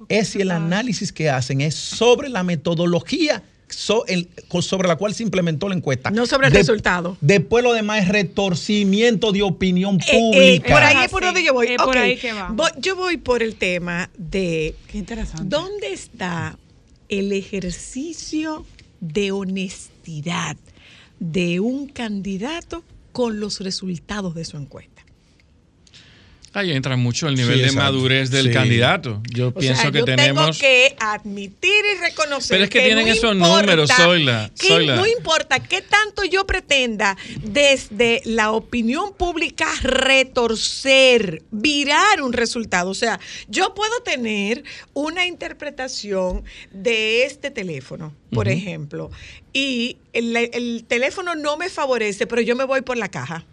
[0.07, 4.95] es si el análisis que hacen es sobre la metodología so- el- co- sobre la
[4.95, 6.11] cual se implementó la encuesta.
[6.11, 7.17] No sobre el resultado.
[7.21, 10.73] Después lo demás es retorcimiento de opinión Eh, eh, pública.
[10.73, 11.25] por ahí Ah, es por sí.
[11.25, 11.67] donde yo voy.
[11.67, 12.49] Es por ahí que va.
[12.53, 15.43] Voy- yo voy por el tema de Qué interesante.
[15.47, 16.57] dónde está
[17.09, 18.65] el ejercicio
[18.99, 20.57] de honestidad
[21.19, 24.90] de un candidato con los resultados de su encuesta.
[26.53, 27.83] Ahí entra mucho el nivel Sí, de exacto.
[27.93, 28.51] madurez del Sí.
[28.53, 29.21] candidato.
[29.33, 30.57] Yo O pienso sea, que yo tenemos...
[30.57, 32.49] tengo que admitir y reconocer.
[32.55, 34.95] Pero es que tienen no esos importa- números, Zoila, que Zoila.
[34.97, 42.89] No importa qué tanto yo pretenda desde la opinión pública retorcer, virar un resultado.
[42.89, 49.09] O sea, yo puedo tener una interpretación de este teléfono, por ejemplo,
[49.53, 53.45] y el, el teléfono no me favorece, pero yo me voy por la caja.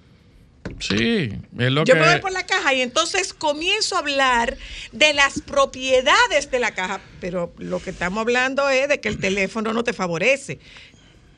[0.80, 2.00] Sí, es lo Yo que...
[2.00, 4.56] me voy por la caja y entonces comienzo a hablar
[4.92, 9.18] de las propiedades de la caja, pero lo que estamos hablando es de que el
[9.18, 10.58] teléfono no te favorece.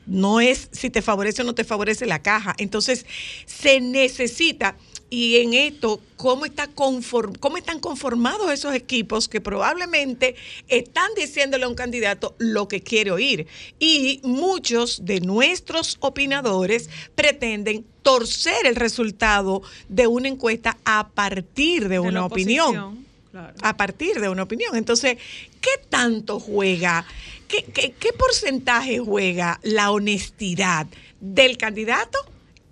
[0.07, 2.55] No es si te favorece o no te favorece la caja.
[2.57, 3.05] Entonces,
[3.45, 4.75] se necesita,
[5.13, 10.35] y en esto, ¿cómo, está conform- cómo están conformados esos equipos que probablemente
[10.69, 13.45] están diciéndole a un candidato lo que quiere oír?
[13.77, 21.95] Y muchos de nuestros opinadores pretenden torcer el resultado de una encuesta a partir de,
[21.95, 23.53] De una opinión claro.
[23.61, 24.77] a partir de una opinión.
[24.77, 25.17] Entonces,
[25.59, 27.05] ¿qué tanto juega?
[27.49, 30.87] ¿Qué, qué, qué porcentaje juega la honestidad
[31.19, 32.17] del candidato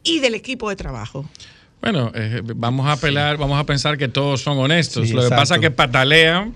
[0.04, 1.30] y del equipo de trabajo?
[1.82, 5.08] Bueno, eh, vamos a apelar, vamos a pensar que todos son honestos.
[5.08, 6.54] Sí, Lo que pasa es que patalean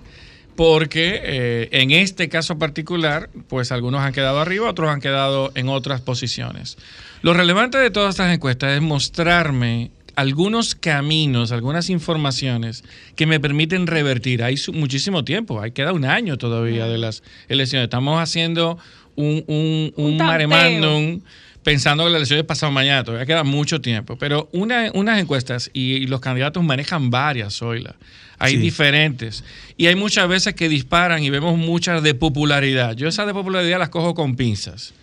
[0.55, 5.69] porque eh, en este caso particular, pues algunos han quedado arriba, otros han quedado en
[5.69, 6.78] otras posiciones.
[7.21, 12.84] Lo relevante de todas estas encuestas es mostrarme algunos caminos, algunas informaciones
[13.15, 14.43] que me permiten revertir.
[14.43, 17.86] Hay muchísimo tiempo, hay queda un año todavía de las elecciones.
[17.86, 18.78] Estamos haciendo
[19.15, 21.24] un, un, un Un
[21.64, 24.18] pensando que las elecciones pasado mañana, todavía queda mucho tiempo.
[24.18, 27.95] Pero una, unas encuestas y, y los candidatos manejan varias, Zoila.
[28.39, 28.57] Hay Sí.
[28.57, 29.43] diferentes.
[29.78, 32.95] Y hay muchas veces que disparan y vemos muchas de popularidad.
[32.95, 34.93] Yo esas de popularidad las cojo con pinzas.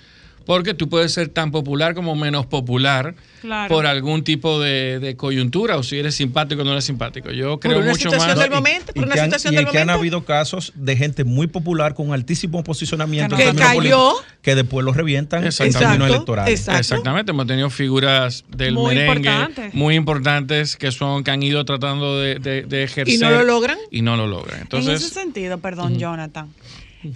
[0.51, 3.75] Porque tú puedes ser tan popular como menos popular Claro.
[3.75, 7.31] por algún tipo de, de coyuntura o si eres simpático o no eres simpático.
[7.31, 8.39] Yo creo una mucho situación más.
[8.41, 10.01] del momento, por una que han, situación y del que han momento.
[10.01, 14.15] habido casos de gente muy popular con altísimo posicionamiento Que en cayó.
[14.43, 15.79] que después lo revientan en Exacto.
[15.79, 16.59] términos electorales.
[16.61, 16.81] exacto.
[16.81, 19.73] Exactamente, hemos tenido figuras del Muy merengue importantes.
[19.75, 23.45] muy importantes que son que han ido tratando de, de- de ejercer ¿Y no lo
[23.45, 23.79] logran?
[23.93, 24.67] y no lo logran.
[24.71, 26.49] en ese sentido, perdón, Jonathan,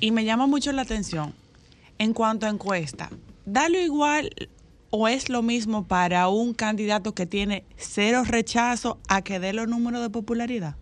[0.01, 1.35] y me llama mucho la atención,
[1.99, 3.11] en cuanto a encuesta,
[3.45, 4.31] ¿dalo igual
[4.91, 9.69] o es lo mismo para un candidato que tiene cero rechazo a que dé los
[9.69, 10.77] números de popularidad?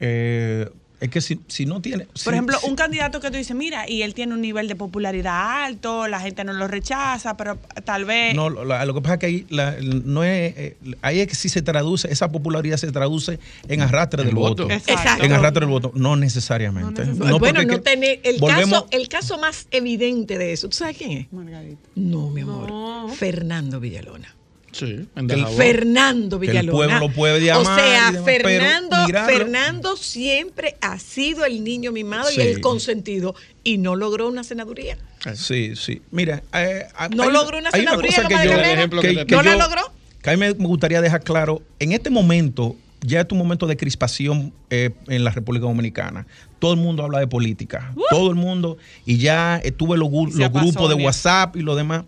[0.00, 0.70] Eh,
[1.00, 2.04] es que si, si no tiene.
[2.06, 4.66] Por si- ejemplo, si- un candidato que tú dices, mira, y él tiene un nivel
[4.68, 8.34] de popularidad alto, la gente no lo rechaza, pero tal vez...
[8.34, 11.48] No, lo, que pasa es que ahí, la- no es, eh, ahí es que si
[11.48, 13.38] se traduce, esa popularidad se traduce
[13.68, 14.64] en arrastre del voto.
[14.64, 14.74] voto.
[14.74, 15.24] Exacto.
[15.24, 15.92] En arrastre del voto.
[15.94, 17.04] No necesariamente.
[17.06, 20.68] No No, bueno, no tener el volvemos- caso, el caso más evidente de eso.
[20.68, 21.32] ¿Tú sabes quién es?
[21.32, 21.80] Margarita.
[21.94, 22.68] No, mi amor.
[22.70, 23.08] No.
[23.14, 24.34] Fernando Villalona.
[24.72, 25.46] Sí, en Que el.
[25.46, 26.98] Fernando Que el Villalona.
[27.00, 28.96] pueblo puede llamar O sea, pero Fernando,
[29.26, 32.40] Fernando siempre ha sido el niño mimado Sí.
[32.40, 34.98] y el consentido y no logró una senaduría.
[35.34, 36.02] Sí, sí.
[36.10, 39.42] Mira, eh, No hay- logró una hay una senaduría, cosa que yo, ejemplo que ¿No
[39.42, 39.82] la logró?
[40.22, 43.76] Que a mí me gustaría dejar claro, en este momento, ya es un momento de
[43.76, 46.26] crispación eh, en la República Dominicana.
[46.58, 47.94] Todo el mundo habla de política.
[48.10, 48.78] Todo el mundo.
[49.06, 50.94] Y ya estuve los, grupos de.
[50.94, 52.04] WhatsApp y lo demás.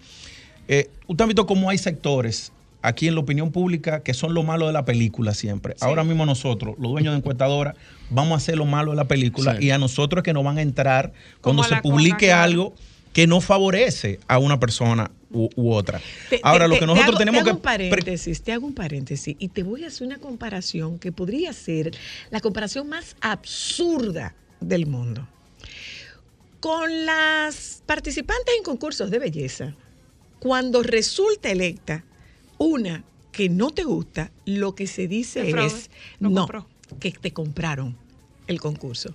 [0.73, 4.43] Eh, Usted ha visto cómo hay sectores aquí en la opinión pública que son lo
[4.45, 5.75] malo de la película siempre.
[5.81, 7.75] Ahora mismo nosotros, los dueños de encuestadoras,
[8.09, 9.67] vamos a hacer lo malo de la película Sí.
[9.67, 12.73] y a nosotros es que nos van a entrar cuando se cosa, publique algo
[13.13, 16.01] que no favorece a una persona u, u otra.
[16.31, 17.57] Te- Ahora, te- lo te- que te nosotros hago- tenemos te hago que...
[17.57, 21.53] un paréntesis, te hago un paréntesis y te voy a hacer una comparación que podría
[21.53, 21.91] ser
[22.31, 25.27] la comparación más absurda del mundo.
[26.61, 29.75] Con las participantes en concursos de belleza,
[30.41, 32.05] cuando resulta electa
[32.59, 36.47] una que no te gusta, lo que se dice El es no,
[36.99, 37.97] que te compraron
[38.49, 39.15] el concurso.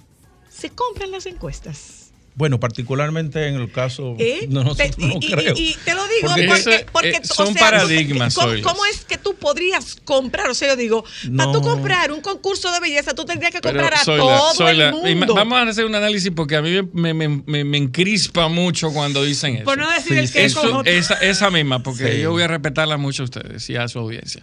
[0.49, 2.04] Se compran las encuestas.
[2.37, 4.45] Bueno, particularmente en el caso ¿Eh?
[4.49, 5.53] nosotros, Te- no y, y- creo.
[5.55, 9.05] y te lo digo Porque porque, ese- porque, eh, o son sea, paradigmas, ¿cómo, es
[9.05, 10.49] que tú podrías comprar?
[10.49, 11.03] O sea, yo digo,
[11.37, 11.61] para tú No.
[11.61, 15.15] comprar un concurso de belleza, tú tendrías que Pero, comprar a Zoila, todo el y
[15.15, 15.33] mundo.
[15.33, 19.23] Vamos a hacer un análisis porque a mí me, me- me- me encrispa mucho cuando
[19.23, 19.63] dicen eso.
[19.65, 22.21] Por no decir Sí, el que Eso- como esa, esa misma, porque Sí.
[22.21, 24.41] yo voy a respetarla mucho a ustedes y a su audiencia.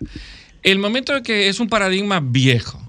[0.63, 2.81] El momento de que es un paradigma viejo.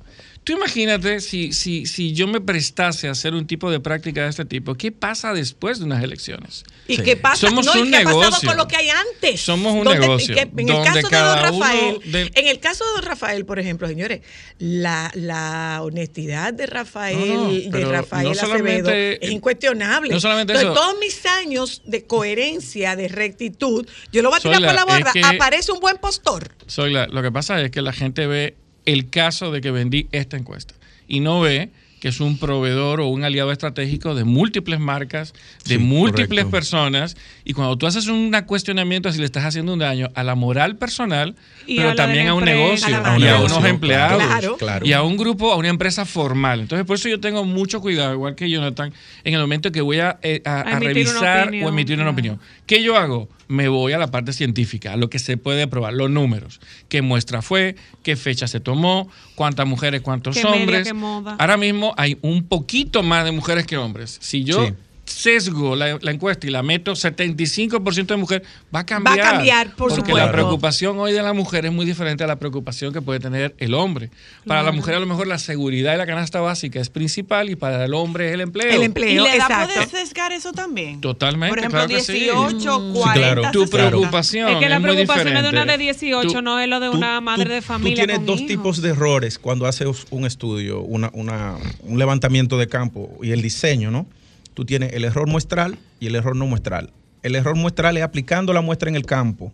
[0.43, 4.29] Tú imagínate si, si, si yo me prestase a hacer un tipo de práctica de
[4.29, 6.65] este tipo, ¿qué pasa después de unas elecciones?
[6.85, 7.01] ¿Y Sí.
[7.03, 7.47] qué pasa?
[7.47, 8.49] Somos no, ¿y un qué ha pasado negocio.
[8.49, 9.39] con lo que hay antes?
[9.39, 12.59] Somos un Donde- negocio, y que en el caso de don Rafael, de- en el
[12.59, 14.19] caso de don Rafael, por ejemplo, señores,
[14.59, 20.13] la, la honestidad de Rafael, No, no, de Rafael no Acevedo es incuestionable.
[20.13, 20.81] no solamente Entonces, eso.
[20.81, 25.11] todos mis años de coherencia, de rectitud, yo lo voy a tirar por la borda.
[25.13, 26.51] es que- Aparece un buen postor.
[26.67, 30.07] Soy la- lo que pasa es que la gente ve el caso de que vendí
[30.11, 30.73] esta encuesta
[31.07, 31.69] y no ve
[31.99, 36.49] que es un proveedor o un aliado estratégico de múltiples marcas, de Sí, múltiples correcto.
[36.51, 37.15] personas.
[37.45, 40.75] Y cuando tú haces un cuestionamiento así le estás haciendo un daño a la moral
[40.75, 41.33] personal,
[41.65, 44.21] Y pero también a un empresa, negocio a y a unos empleados.
[44.21, 44.57] Claro.
[44.57, 44.85] claro.
[44.85, 46.59] Y a un grupo, a una empresa formal.
[46.59, 48.91] Entonces, por eso yo tengo mucho cuidado, igual que Jonathan,
[49.23, 52.37] en el momento que voy a, eh, a- revisar o emitir una opinión.
[52.65, 53.29] ¿Qué yo hago?
[53.47, 56.59] Me voy a la parte científica, a lo que se puede probar, los números.
[56.89, 57.75] ¿Qué muestra fue?
[58.03, 59.09] ¿Qué fecha se tomó?
[59.35, 60.01] ¿Cuántas mujeres?
[60.01, 60.87] ¿Cuántos ¿Qué media, hombres?
[60.87, 61.35] qué moda?
[61.39, 64.17] Ahora mismo hay un poquito más de mujeres que hombres.
[64.21, 64.73] Si yo Sí.
[65.13, 68.43] Sesgo la, la encuesta y la meto 75% de mujer,
[68.73, 69.19] va a cambiar.
[69.19, 70.17] Va a cambiar, por Porque supuesto.
[70.25, 73.55] la preocupación hoy de la mujer es muy diferente a la preocupación que puede tener
[73.57, 74.09] el hombre.
[74.45, 77.55] Para la mujer a lo mejor la seguridad y la canasta básica es principal y
[77.55, 78.69] para el hombre es el empleo.
[78.71, 81.01] El ¿Y empleo, la edad puede sesgar eso también?
[81.01, 82.13] Totalmente, Por ejemplo, claro que sí.
[82.19, 82.93] 18, Mm.
[82.93, 83.41] 40, claro.
[83.51, 83.89] Tu 60.
[83.89, 86.79] preocupación Es que la muy preocupación es de una de 18, Tú- no es lo
[86.79, 87.95] de Tú- una tú- madre de familia.
[87.95, 88.47] Tú tienes con dos hijos.
[88.47, 93.41] tipos de errores cuando haces un estudio, una, una- un levantamiento de campo y el
[93.41, 94.05] diseño, ¿no?
[94.53, 96.91] Tú tienes el error muestral y el error no muestral.
[97.23, 99.53] El error muestral es aplicando la muestra en el campo.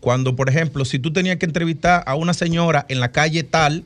[0.00, 3.84] Cuando, por ejemplo, si tú tenías que entrevistar a una señora en la calle tal,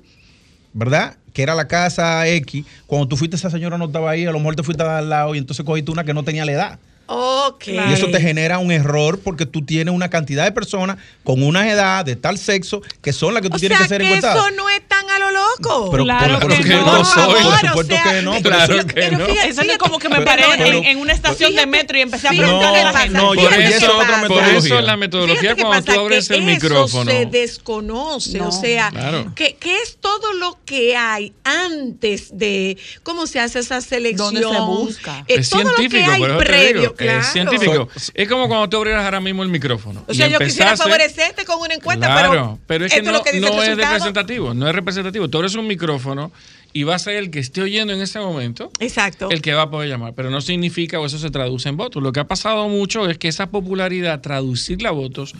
[0.74, 1.16] ¿verdad?
[1.32, 4.38] Que era la casa X, cuando tú fuiste esa señora no estaba ahí, a lo
[4.38, 6.78] mejor te fuiste al lado y entonces cogiste una que no tenía la edad.
[7.06, 7.68] Ok.
[7.68, 11.70] Y eso te genera un error porque tú tienes una cantidad de personas con una
[11.70, 14.36] edad de tal sexo que son las que tú O tienes sea que ser encuestadas.
[14.36, 15.90] eso no es tan loco.
[15.90, 17.04] Pero Claro por, que por no.
[17.04, 18.32] supuesto, Por por o supuesto sea, que no.
[18.32, 19.26] pero claro eso- que Pero no.
[19.26, 20.88] fíjate, Eso no es como que me pero paré no, en, no.
[20.88, 23.04] en una estación Fíjate, de metro y empecé a fíjate preguntar qué a la pasa.
[23.04, 23.18] gente.
[23.18, 23.56] no, otra pasa.
[23.56, 24.56] Por metodología.
[24.56, 27.10] eso la metodología cuando tú abres que el micrófono.
[27.10, 28.48] Eso se desconoce, No.
[28.48, 29.32] o sea, Claro.
[29.34, 34.34] que, que es todo lo que hay antes de cómo se hace esa selección.
[34.34, 35.24] ¿Dónde se busca?
[35.28, 37.20] Eh, es todo lo que científico, hay por eso previo, digo, claro.
[37.20, 37.88] es científico.
[38.14, 40.04] Es como cuando tú abrieras ahora mismo el micrófono.
[40.06, 43.18] O sea, yo quisiera favorecerte con una encuesta, Claro, pero, es que esto no, es
[43.20, 45.21] lo que dice el no es representativo, no es representativo.
[45.28, 46.32] Tú eres un micrófono
[46.72, 49.28] y va a ser el que esté oyendo en ese momento Exacto.
[49.30, 52.02] el que va a poder llamar, pero no significa o eso se traduce en votos.
[52.02, 55.34] Lo que ha pasado mucho es que esa popularidad, traducirla a votos,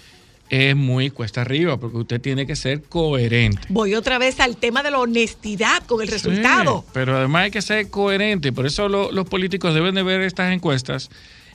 [0.51, 3.63] es muy cuesta arriba, porque usted tiene que ser coherente.
[3.71, 6.85] Voy otra vez al tema de la honestidad con el resultado.
[6.93, 8.53] Pero además hay que ser coherente.
[8.53, 11.09] Por eso lo- los políticos deben de ver estas encuestas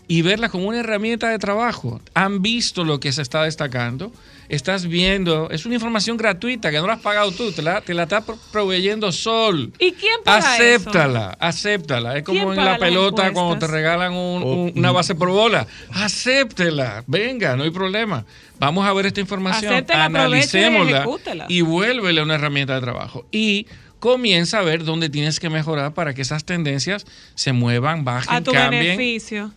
[0.07, 1.99] y verlas como una herramienta de trabajo.
[2.13, 4.11] Han visto lo que se está destacando.
[4.49, 7.93] Estás viendo, es una información gratuita que no la has pagado tú, te la, te
[7.93, 9.73] la está pro- proveyendo Sol.
[9.77, 12.15] ¿Y quién paga Acéptala, acéptala.
[12.17, 14.95] Es como ¿Quién en la pelota cuando te regalan un- Oh, un- una mm.
[14.95, 15.67] base por bola.
[15.91, 18.23] Acéptela, venga, no hay problema.
[18.59, 21.45] Vamos a ver esta información, Acéptela, y analicémosla ejecútela.
[21.49, 23.25] y vuélvele una herramienta de trabajo.
[23.31, 23.67] Y
[23.99, 27.05] comienza a ver dónde tienes que mejorar para que esas tendencias
[27.35, 28.97] se muevan, bajen, A tu cambien.
[28.97, 29.51] beneficio.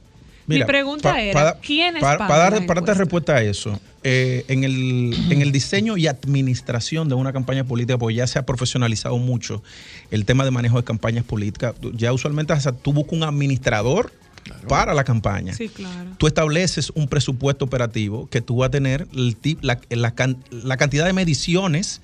[0.51, 2.97] Mira, Mi pregunta pa- era, para- ¿quiénes para, para dar, para darte encuestas?
[2.99, 7.97] respuesta a eso, eh, en, el, en el diseño y administración de una campaña política,
[7.99, 9.63] porque ya se ha profesionalizado mucho
[10.11, 14.13] el tema de manejo de campañas políticas, ya usualmente hasta tú buscas un administrador
[14.69, 15.53] para la campaña.
[15.53, 16.11] Sí, claro.
[16.19, 20.39] Tú estableces un presupuesto operativo que tú vas a tener el tip- la, la can-
[20.51, 22.01] la cantidad de mediciones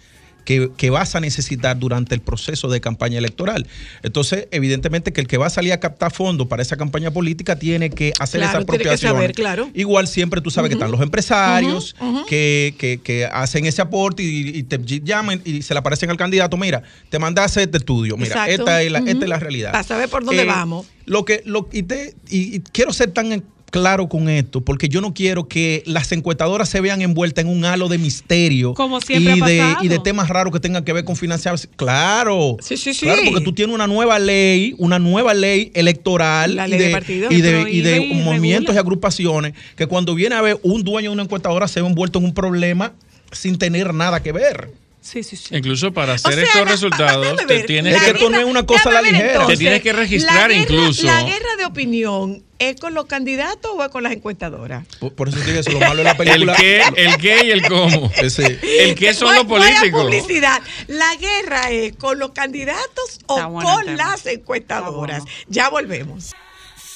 [0.47, 3.67] que, que vas a necesitar durante el proceso de campaña electoral.
[4.03, 7.59] Entonces, evidentemente que el que va a salir a captar fondos para esa campaña política
[7.59, 9.13] tiene que hacer Claro, esa apropiación.
[9.13, 9.69] saber, claro.
[9.75, 11.95] Igual siempre tú sabes que están los empresarios
[12.29, 16.17] que, que- que hacen ese aporte y, y te llaman y se le aparecen al
[16.17, 18.53] candidato, mira, te mandaste este estudio, mira, Exacto.
[18.53, 19.71] esta es, la, esta es la realidad.
[19.71, 20.87] Eh, Para saber por dónde vamos.
[21.07, 25.01] Lo que, lo, y, te- y- y quiero ser tan claro con esto, porque yo
[25.01, 29.37] no quiero que las encuestadoras se vean envueltas en un halo de misterio Como siempre
[29.37, 29.85] y, ha de, pasado.
[29.85, 31.71] y de temas raros que tengan que ver con financiación.
[31.77, 32.57] Claro.
[32.61, 33.07] Sí, sí, sí.
[33.07, 37.33] Claro, porque tú tienes una nueva ley, una nueva ley electoral y de de, partidos.
[37.33, 40.59] y de, Que y de prohíbe y movimientos y agrupaciones que cuando viene a ver
[40.63, 42.93] un dueño de una encuestadora se ve envuelto en un problema
[43.33, 44.71] sin tener nada que ver.
[45.07, 45.55] Sí, sí, sí.
[45.57, 48.67] Incluso para hacer sea, estos la- resultados, te tienes Es la que no es una
[48.67, 49.47] cosa a la ligera.
[49.47, 51.07] Te tienes que registrar la guerra- incluso.
[51.07, 54.85] ¿La guerra de opinión es con los candidatos o es con las encuestadoras?
[54.99, 56.57] Por, por eso te digo eso, lo malo de la El película.
[56.57, 58.11] qué, el qué y el cómo.
[58.17, 60.03] Ese- El qué son los políticos.
[60.03, 60.61] publicidad.
[60.89, 65.21] La guerra es con los candidatos o bueno el con las encuestadoras.
[65.23, 65.37] Bueno.
[65.47, 66.33] Ya volvemos.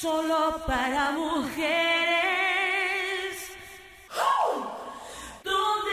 [0.01, 1.71] Solo para mujeres.
[5.43, 5.90] ¿Dónde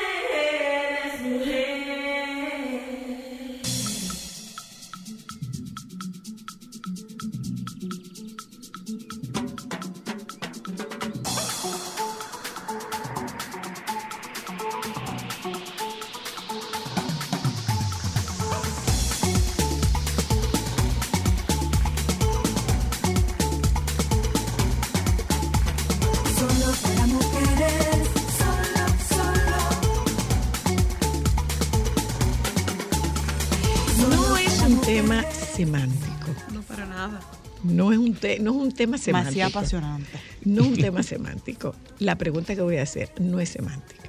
[37.68, 39.30] No es un, te- no es un tema semántico.
[39.34, 40.18] Demasiado apasionante.
[40.44, 41.74] No es un tema semántico.
[41.98, 44.08] La pregunta que voy a hacer no es semántica.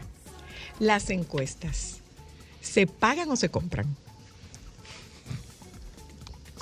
[0.79, 1.97] Las encuestas,
[2.61, 3.85] ¿se pagan o se compran?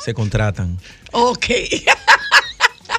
[0.04, 0.78] se contratan.
[1.12, 1.46] Ok.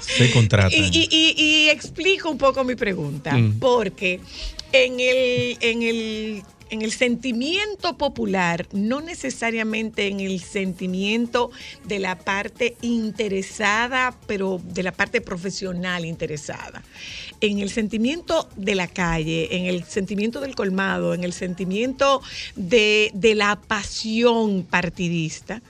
[0.01, 0.73] Se contratan.
[0.73, 1.35] Y, y- y-
[1.67, 3.59] y explico un poco mi pregunta, Mm.
[3.61, 4.21] porque
[4.73, 11.51] en el, en el en el sentimiento popular, no necesariamente en el sentimiento
[11.85, 16.83] de la parte interesada, pero de la parte profesional interesada.
[17.41, 22.23] En el sentimiento de la calle, en el sentimiento del colmado, en el sentimiento
[22.57, 25.63] de, la pasión partidista,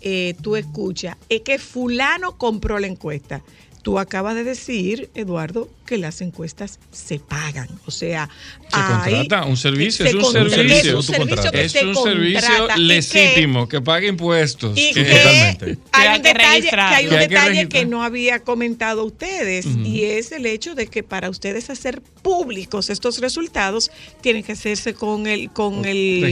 [0.00, 3.42] eh, tú escuchas, es que fulano compró la encuesta.
[3.86, 7.68] Tú acabas de decir, Eduardo, que las encuestas se pagan.
[7.86, 8.28] O sea,
[8.68, 10.98] Se hay- contrata un servicio, se es un servicio.
[10.98, 14.76] Es un servicio que Es se un servicio contrata y que- legítimo, que paga impuestos.
[14.76, 15.78] y que- que Totalmente.
[15.92, 19.04] hay un que detalle, que hay un Que hay que detalle que no había comentado
[19.04, 24.50] ustedes y es el hecho de que para ustedes hacer públicos estos resultados tienen que
[24.50, 26.22] hacerse con el con el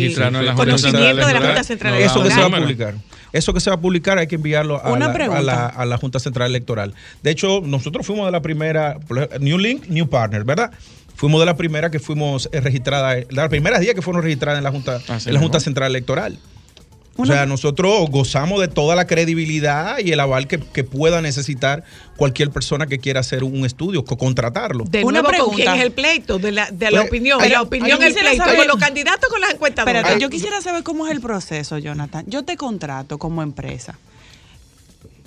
[0.56, 1.40] conocimiento Central de la.
[1.40, 2.94] Junta Central Eso que se va a publicar.
[3.34, 5.98] Eso que se va a publicar hay que enviarlo a, la, a la- a la
[5.98, 6.94] Junta Central Electoral.
[7.22, 8.96] De hecho, nosotros fuimos de la primera,
[9.40, 10.70] New Link, New Partner, ¿verdad?
[11.16, 14.58] Fuimos de la primera que fuimos eh, registradas, de las primeras días que fueron registradas
[14.58, 15.60] en la Junta, Así en la Junta.
[15.60, 16.38] Central Electoral.
[17.16, 21.84] O sea, nosotros gozamos de toda la credibilidad y el aval que, que pueda necesitar
[22.16, 24.84] cualquier persona que quiera hacer un estudio, co- contratarlo.
[24.84, 25.56] De Una nuevo, ¿con pregunta.
[25.62, 26.38] quién es el pleito?
[26.40, 27.40] De la, de la Pues, opinión.
[27.40, 28.36] hay- la opinión yo el pleito.
[28.36, 29.96] saber- Con los candidatos con las encuestadoras.
[30.02, 32.24] Espérate, yo quisiera saber cómo es el proceso, Jonathan.
[32.26, 33.96] Yo te contrato como empresa.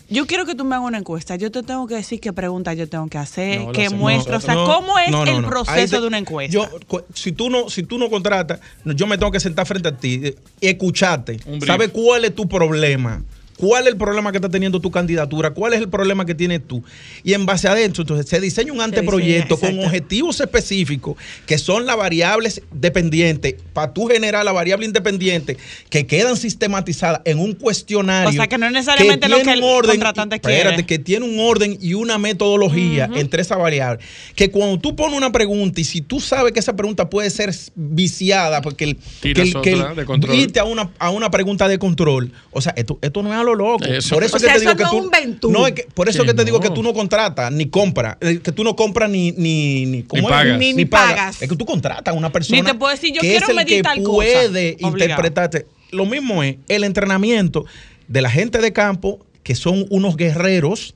[0.09, 1.35] Yo quiero que tú me hagas una encuesta.
[1.35, 4.37] Yo te tengo que decir qué preguntas yo tengo que hacer, No, qué muestro.
[4.37, 6.53] O sea, No, ¿cómo es no, no, el proceso te- de una encuesta?
[6.53, 6.69] Yo,
[7.13, 10.21] si tú no, si tú no contratas, yo me tengo que sentar frente a ti,
[10.23, 13.21] eh, escucharte, saber cuál es tu problema.
[13.57, 15.51] ¿Cuál es el problema que está teniendo tu candidatura?
[15.51, 16.83] ¿Cuál es el problema que tienes tú?
[17.23, 21.15] Y en base a eso, entonces se diseña un anteproyecto diseña, con objetivos específicos
[21.45, 25.57] que son las variables dependientes, para tú generar la variable independiente,
[25.89, 28.29] que quedan sistematizadas en un cuestionario.
[28.29, 30.85] O sea, que no es necesariamente lo tiene que el un orden, contratante espérate, quiere.
[30.85, 34.03] que tiene un orden y una metodología entre esa variable.
[34.35, 37.53] Que cuando tú pones una pregunta y si tú sabes que esa pregunta puede ser
[37.75, 40.35] viciada, porque el, que el- que el- otra de control.
[40.35, 43.43] irte a una, a una pregunta de control, o sea, esto, esto no es a
[43.47, 43.83] lo loco.
[43.85, 44.13] Eso.
[44.15, 44.97] Por eso O que sea, te eso digo que no tú.
[45.13, 45.51] es un.
[45.51, 46.63] No, es que, por eso Que que te digo no.
[46.63, 50.23] que tú no contratas ni compras, eh, que tú no compras ni ni ni, ¿cómo
[50.27, 50.29] es?
[50.29, 50.59] pagas.
[50.59, 51.41] Ni- ni pagas.
[51.41, 53.49] Es que tú contratas a una persona Ni te puedo decir, yo que quiero es
[53.49, 54.15] el medir que tal cosa.
[54.15, 54.93] puede Obligado.
[54.97, 55.65] interpretarte.
[55.91, 57.65] Lo mismo es el entrenamiento
[58.07, 60.95] de la gente de campo que son unos guerreros,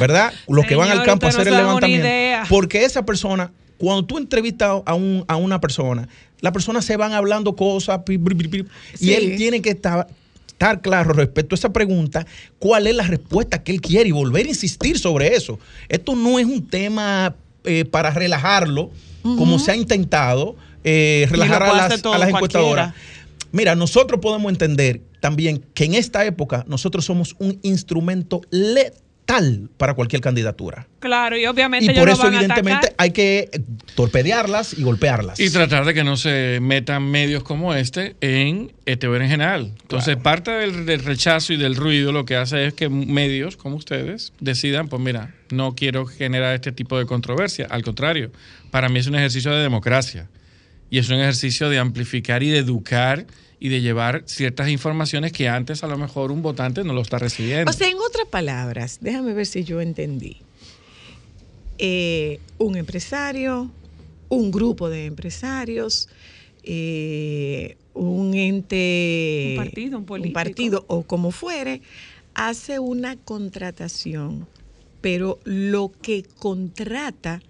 [0.00, 0.32] ¿verdad?
[0.48, 2.08] Los que van al campo a hacer no el levantamiento.
[2.48, 6.08] Porque esa persona, cuando tú entrevistas a, un- a una persona,
[6.40, 8.18] la persona se van hablando cosas y
[8.94, 9.12] Sí.
[9.14, 10.06] él tiene que estar,
[10.60, 12.26] estar claro respecto a esa pregunta,
[12.58, 15.58] cuál es la respuesta que él quiere y volver a insistir sobre eso.
[15.88, 17.34] Esto no es un tema
[17.64, 18.90] eh, para relajarlo,
[19.22, 22.94] como se ha intentado eh, relajar a las, a las encuestadoras.
[23.52, 29.00] Mira, nosotros podemos entender también que en esta época nosotros somos un instrumento letal
[29.76, 30.86] para cualquier candidatura.
[30.98, 33.60] Claro, y obviamente Y ellos por lo eso, van evidentemente, hay que eh,
[33.94, 35.38] torpedearlas y golpearlas.
[35.40, 39.72] Y tratar de que no se metan medios como este en este berenjenal.
[39.82, 43.76] Entonces, parte del, del rechazo y del ruido lo que hace es que medios como
[43.76, 47.66] ustedes decidan, pues mira, no quiero generar este tipo de controversia.
[47.70, 48.30] Al contrario,
[48.70, 50.28] para mí es un ejercicio de democracia.
[50.90, 53.26] Y es un ejercicio de amplificar y de educar
[53.62, 57.18] y de llevar ciertas informaciones que antes a lo mejor un votante no lo está
[57.18, 57.70] recibiendo.
[57.70, 60.38] O sea, en otras palabras, déjame ver si yo entendí.
[61.78, 63.70] Eh, un empresario,
[64.30, 66.08] un grupo de empresarios,
[66.62, 70.34] eh, un ente, Un partido, un político.
[70.34, 71.82] partido o como fuere,
[72.34, 74.46] hace una contratación,
[75.00, 77.42] pero lo que contrata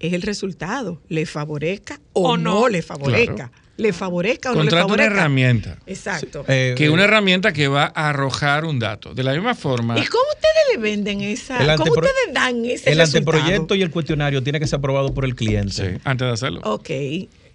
[0.00, 2.60] es el resultado, le favorezca o, O no.
[2.62, 2.68] no.
[2.68, 3.63] le favorezca, Claro.
[3.76, 5.14] Le favorezca o no le Contrata una favorezca.
[5.20, 5.78] herramienta.
[5.86, 6.44] Exacto.
[6.48, 9.14] Eh, Que eh, una herramienta que va a arrojar un dato.
[9.14, 9.98] De la misma forma.
[9.98, 11.58] ¿Y cómo ustedes le venden esa?
[11.58, 13.36] El ¿Cómo ustedes dan ese el resultado?
[13.38, 15.72] anteproyecto y el cuestionario tiene que ser aprobado por el cliente.
[15.94, 16.60] Sí, antes de hacerlo.
[16.64, 16.90] Ok.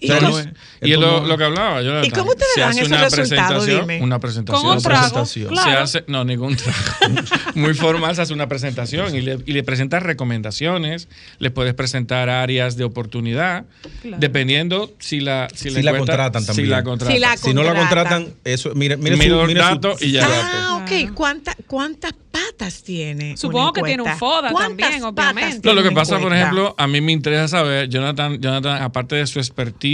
[0.01, 0.49] ¿Y, O sea, cómo- no es-
[0.81, 2.01] Y es lo, lo que hablaba yo.
[2.03, 3.65] ¿Y cómo ustedes dan ese resultado?
[3.65, 4.01] Dime.
[4.01, 4.61] Una presentación.
[4.61, 5.47] Con un Una trago, presentación.
[5.49, 5.79] Se claro.
[5.81, 6.77] hace, no, ningún trago.
[7.55, 11.09] Muy formal se hace una presentación y le, y le presentas recomendaciones,
[11.39, 13.65] le puedes presentar áreas de oportunidad,
[14.01, 14.17] Claro.
[14.19, 16.69] dependiendo si la, si Si la contratan Si también.
[16.69, 17.13] la contratan.
[17.15, 18.23] Si la Si no la contratan.
[18.23, 20.25] contratan, eso, mire, mire su, mire su- datos y ya.
[20.25, 21.07] Ah, Claro.
[21.07, 21.13] ok.
[21.13, 23.35] ¿Cuánta- ¿Cuántas patas tiene?
[23.35, 24.17] Supongo una que tiene un?
[24.17, 25.67] FODA ¿Cuántas también, patas obviamente.
[25.67, 29.15] No, lo que una pasa, por ejemplo, a mí me interesa saber, Jonathan, Jonathan aparte
[29.15, 29.88] de su expertise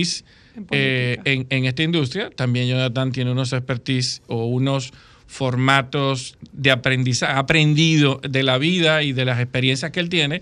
[0.55, 4.93] En eh, en, en esta industria, también Jonathan tiene unos expertise o unos
[5.27, 10.41] formatos de aprendizaje, aprendido de la vida y de las experiencias que él tiene.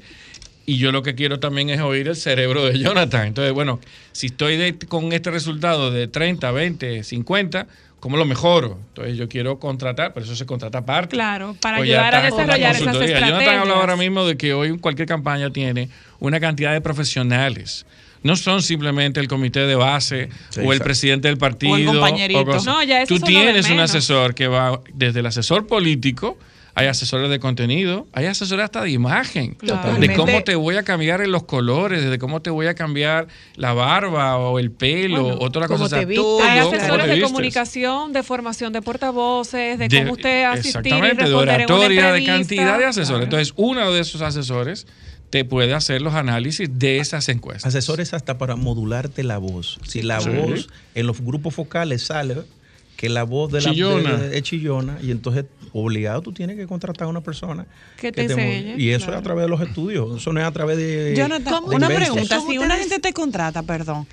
[0.66, 3.28] Y yo lo que quiero también es oír el cerebro de Jonathan.
[3.28, 3.80] Entonces, bueno,
[4.14, 7.68] si estoy de- con este resultado de 30, 20, 50,
[8.00, 8.80] ¿cómo lo mejoro?
[8.90, 11.16] Entonces, yo quiero contratar, por eso se contrata aparte.
[11.16, 13.20] Claro, para Pues ya ayudar a desarrollar esas estrategias.
[13.30, 15.90] Jonathan hablaba ahora mismo de que hoy cualquier campaña tiene
[16.20, 17.86] una cantidad de profesionales.
[18.24, 20.84] No son simplemente el comité de base Sí, o el exacto.
[20.86, 21.74] presidente del partido.
[21.74, 22.46] O el compañerito.
[22.66, 26.38] No, ya Tú tienes un asesor que va desde el asesor político,
[26.76, 29.54] hay asesores de contenido, hay asesores hasta de imagen.
[29.54, 30.00] Claro.
[30.00, 33.28] De cómo te voy a cambiar en los colores, de cómo te voy a cambiar
[33.58, 36.00] la barba o el pelo, Bueno, o todas las cosas.
[36.04, 41.16] Hay asesores de comunicación, de formación de portavoces, de, De- cómo usted asistir y exactamente,
[41.26, 43.08] de responder en una oratoria, de cantidad de asesores.
[43.10, 43.24] Claro.
[43.26, 44.88] Entonces, uno de esos asesores
[45.34, 47.66] te puede hacer los análisis de esas encuestas.
[47.74, 49.80] Asesores hasta para modularte la voz.
[49.84, 50.30] Si la Sí.
[50.30, 52.36] voz en los grupos focales sale
[52.98, 54.14] que la voz de la Chillona.
[54.18, 57.66] de- de- es chillona y entonces obligado tú tienes que contratar a una persona
[58.00, 59.14] Que te enseñe, y eso claro.
[59.14, 61.88] es a través de los estudios eso no es a través de Jonathan, ¿Cómo una
[61.88, 62.40] pregunta.
[62.48, 64.06] Si una gente te contrata, perdón,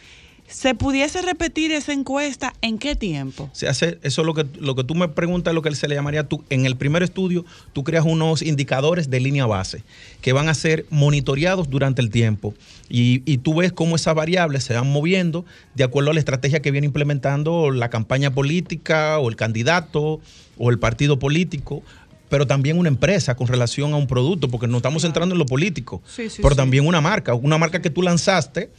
[0.50, 3.48] ¿se pudiese repetir esa encuesta en qué tiempo?
[3.52, 5.94] se hace eso es lo que lo que tú me preguntas lo que se le
[5.94, 9.82] llamaría tú en el primer estudio tú creas unos indicadores de línea base
[10.20, 12.54] que van a ser monitoreados durante el tiempo
[12.88, 15.44] y, y tú ves cómo esas variables se van moviendo
[15.74, 20.20] de acuerdo a la estrategia que viene implementando la campaña política o el candidato
[20.58, 21.82] o el partido político
[22.28, 25.46] pero también una empresa con relación a un producto, porque no estamos entrando en lo
[25.46, 26.58] político, Sí, sí, pero sí.
[26.58, 28.70] también una marca, una marca que tú lanzaste,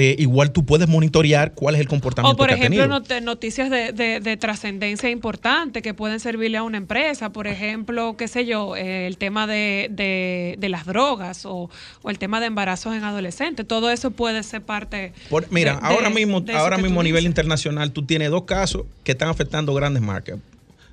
[0.00, 3.68] eh, igual tú puedes monitorear cuál es el comportamiento O, por que ejemplo, not- noticias
[3.68, 7.30] de, de- de trascendencia importante que pueden servirle a una empresa.
[7.32, 11.68] Por ejemplo, qué sé yo, eh, el tema de, las drogas o,
[12.02, 13.66] o el tema de embarazos en adolescentes.
[13.66, 15.12] Todo eso puede ser parte.
[15.30, 19.28] Por- mira, ahora mismo, ahora mismo a nivel internacional tú tienes dos casos que están
[19.28, 20.38] afectando grandes marcas.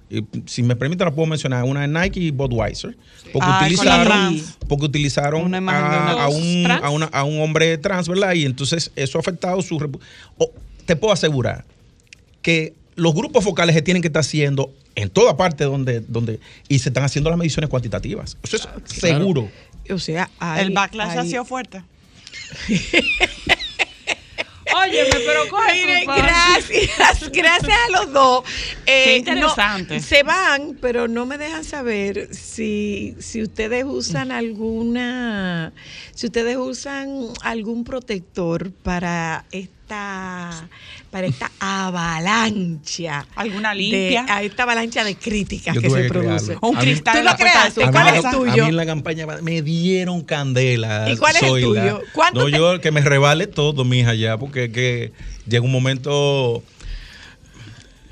[0.10, 1.64] Y, si me permite, la puedo mencionar.
[1.64, 2.96] Una es Nike y Budweiser.
[3.34, 4.58] Porque Ah, utilizaron, trans.
[4.68, 5.70] porque utilizaron Una de
[6.22, 8.34] a, un, a, una- a un hombre trans, ¿verdad?
[8.34, 9.80] Y entonces eso ha afectado su...
[9.80, 10.00] repu-
[10.38, 10.52] O,
[10.86, 11.66] te puedo asegurar
[12.42, 16.80] que los grupos focales se tienen que estar haciendo en toda parte donde, donde y
[16.80, 18.38] se están haciendo las mediciones cuantitativas.
[18.44, 19.50] Eso es seguro.
[19.90, 21.82] O sea, hay- el backlash ha sido fuerte.
[24.76, 28.44] Óyeme, pero coge Miren, gracias, gracias a los dos.
[28.86, 29.96] Eh, Qué interesante.
[29.96, 35.74] no, se van, pero no me dejan saber si, si ustedes usan alguna,
[36.14, 39.46] si ustedes usan algún protector para
[39.90, 40.68] esta,
[41.12, 43.26] para esta avalancha.
[43.36, 44.26] ¿Alguna de- limpia?
[44.28, 46.58] a esta avalancha de críticas Yo que se produce.
[46.62, 47.84] Un A mí- cristal ¿Tú lo de creaste?
[47.84, 48.64] A ¿Cuál en es la- el a tuyo?
[48.64, 51.10] mí en la campaña me dieron candela.
[51.12, 52.02] ¿Y cuál es el tuyo?
[52.14, 55.12] ¿Cuánto No, te- yo que me revale todo, mija, ya, porque que
[55.48, 56.64] llega un momento.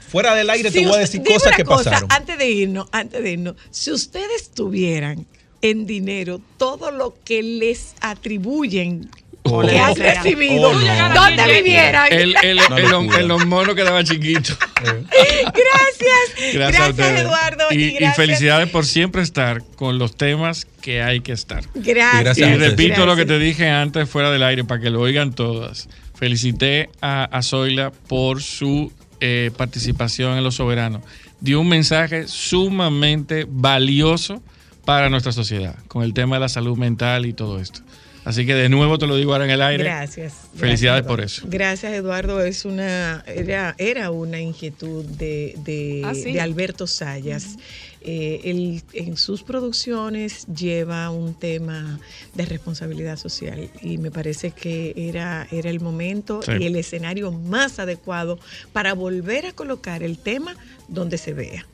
[0.10, 2.12] Fuera del aire Si te voy a decir cosas una que cosa, pasaron.
[2.12, 5.26] Antes de irnos, antes de irnos, si ustedes tuvieran
[5.64, 9.10] en dinero todo lo que les atribuyen
[9.46, 9.62] Oh.
[9.62, 10.16] que han sea.
[10.24, 11.14] recibido, Oh, no.
[11.14, 12.08] ¿dónde vivieran?
[12.12, 13.20] El, el, el, locura.
[13.20, 14.54] el mono quedaba chiquito.
[14.84, 17.22] Gracias, gracias, a ustedes.
[17.22, 17.64] Eduardo.
[17.72, 21.64] Y, Y, y gracias, felicidades por siempre estar con los temas que hay que estar.
[21.74, 22.38] Gracias.
[22.38, 23.40] Y gracias repito lo que te Gracias.
[23.58, 25.90] dije antes fuera del aire para que lo oigan todas.
[26.16, 31.02] Felicité a, a Zoila por su eh, participación en Los Soberanos.
[31.42, 34.42] Dio un mensaje sumamente valioso
[34.86, 37.82] para nuestra sociedad con el tema de la salud mental y todo esto.
[38.26, 39.84] Así que de nuevo te lo digo ahora en el aire.
[39.84, 40.34] Gracias.
[40.56, 41.24] Felicidades Gracias, por Eduardo.
[41.26, 41.48] eso.
[41.50, 42.42] Gracias, Eduardo.
[42.44, 46.32] Es una, era, era una inquietud de, de, Ah, sí.
[46.34, 47.58] de Alberto Sayas.
[48.06, 52.00] Eh, él en sus producciones lleva un tema
[52.34, 56.52] de responsabilidad social y me parece que era, era el momento Sí.
[56.60, 58.40] y el escenario más adecuado
[58.74, 60.56] para volver a colocar el tema
[60.90, 61.66] donde se vea.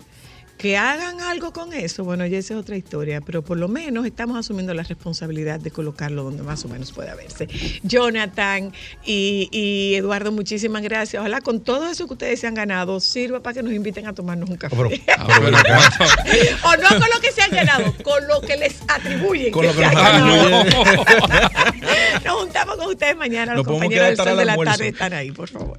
[0.59, 4.05] Que hagan algo con eso, bueno, ya esa es otra historia, pero por lo menos
[4.05, 7.47] estamos asumiendo la responsabilidad de colocarlo donde más o menos pueda verse.
[7.83, 8.73] Jonathan
[9.05, 11.21] y, y Eduardo, muchísimas gracias.
[11.21, 14.13] Ojalá con todo eso que ustedes se han ganado sirva para que nos inviten a
[14.13, 14.75] tomarnos un café.
[14.75, 15.91] pero- Ah, pero acá-
[16.65, 19.51] o no con lo que se han ganado, con lo que les atribuyen.
[19.53, 20.57] Con lo que nos ganado.
[20.59, 20.99] atribuyen.
[22.25, 23.55] Nos juntamos con ustedes mañana.
[23.55, 24.73] Los compañeros del sol de la almuerzo.
[24.73, 25.77] tarde están ahí, por favor.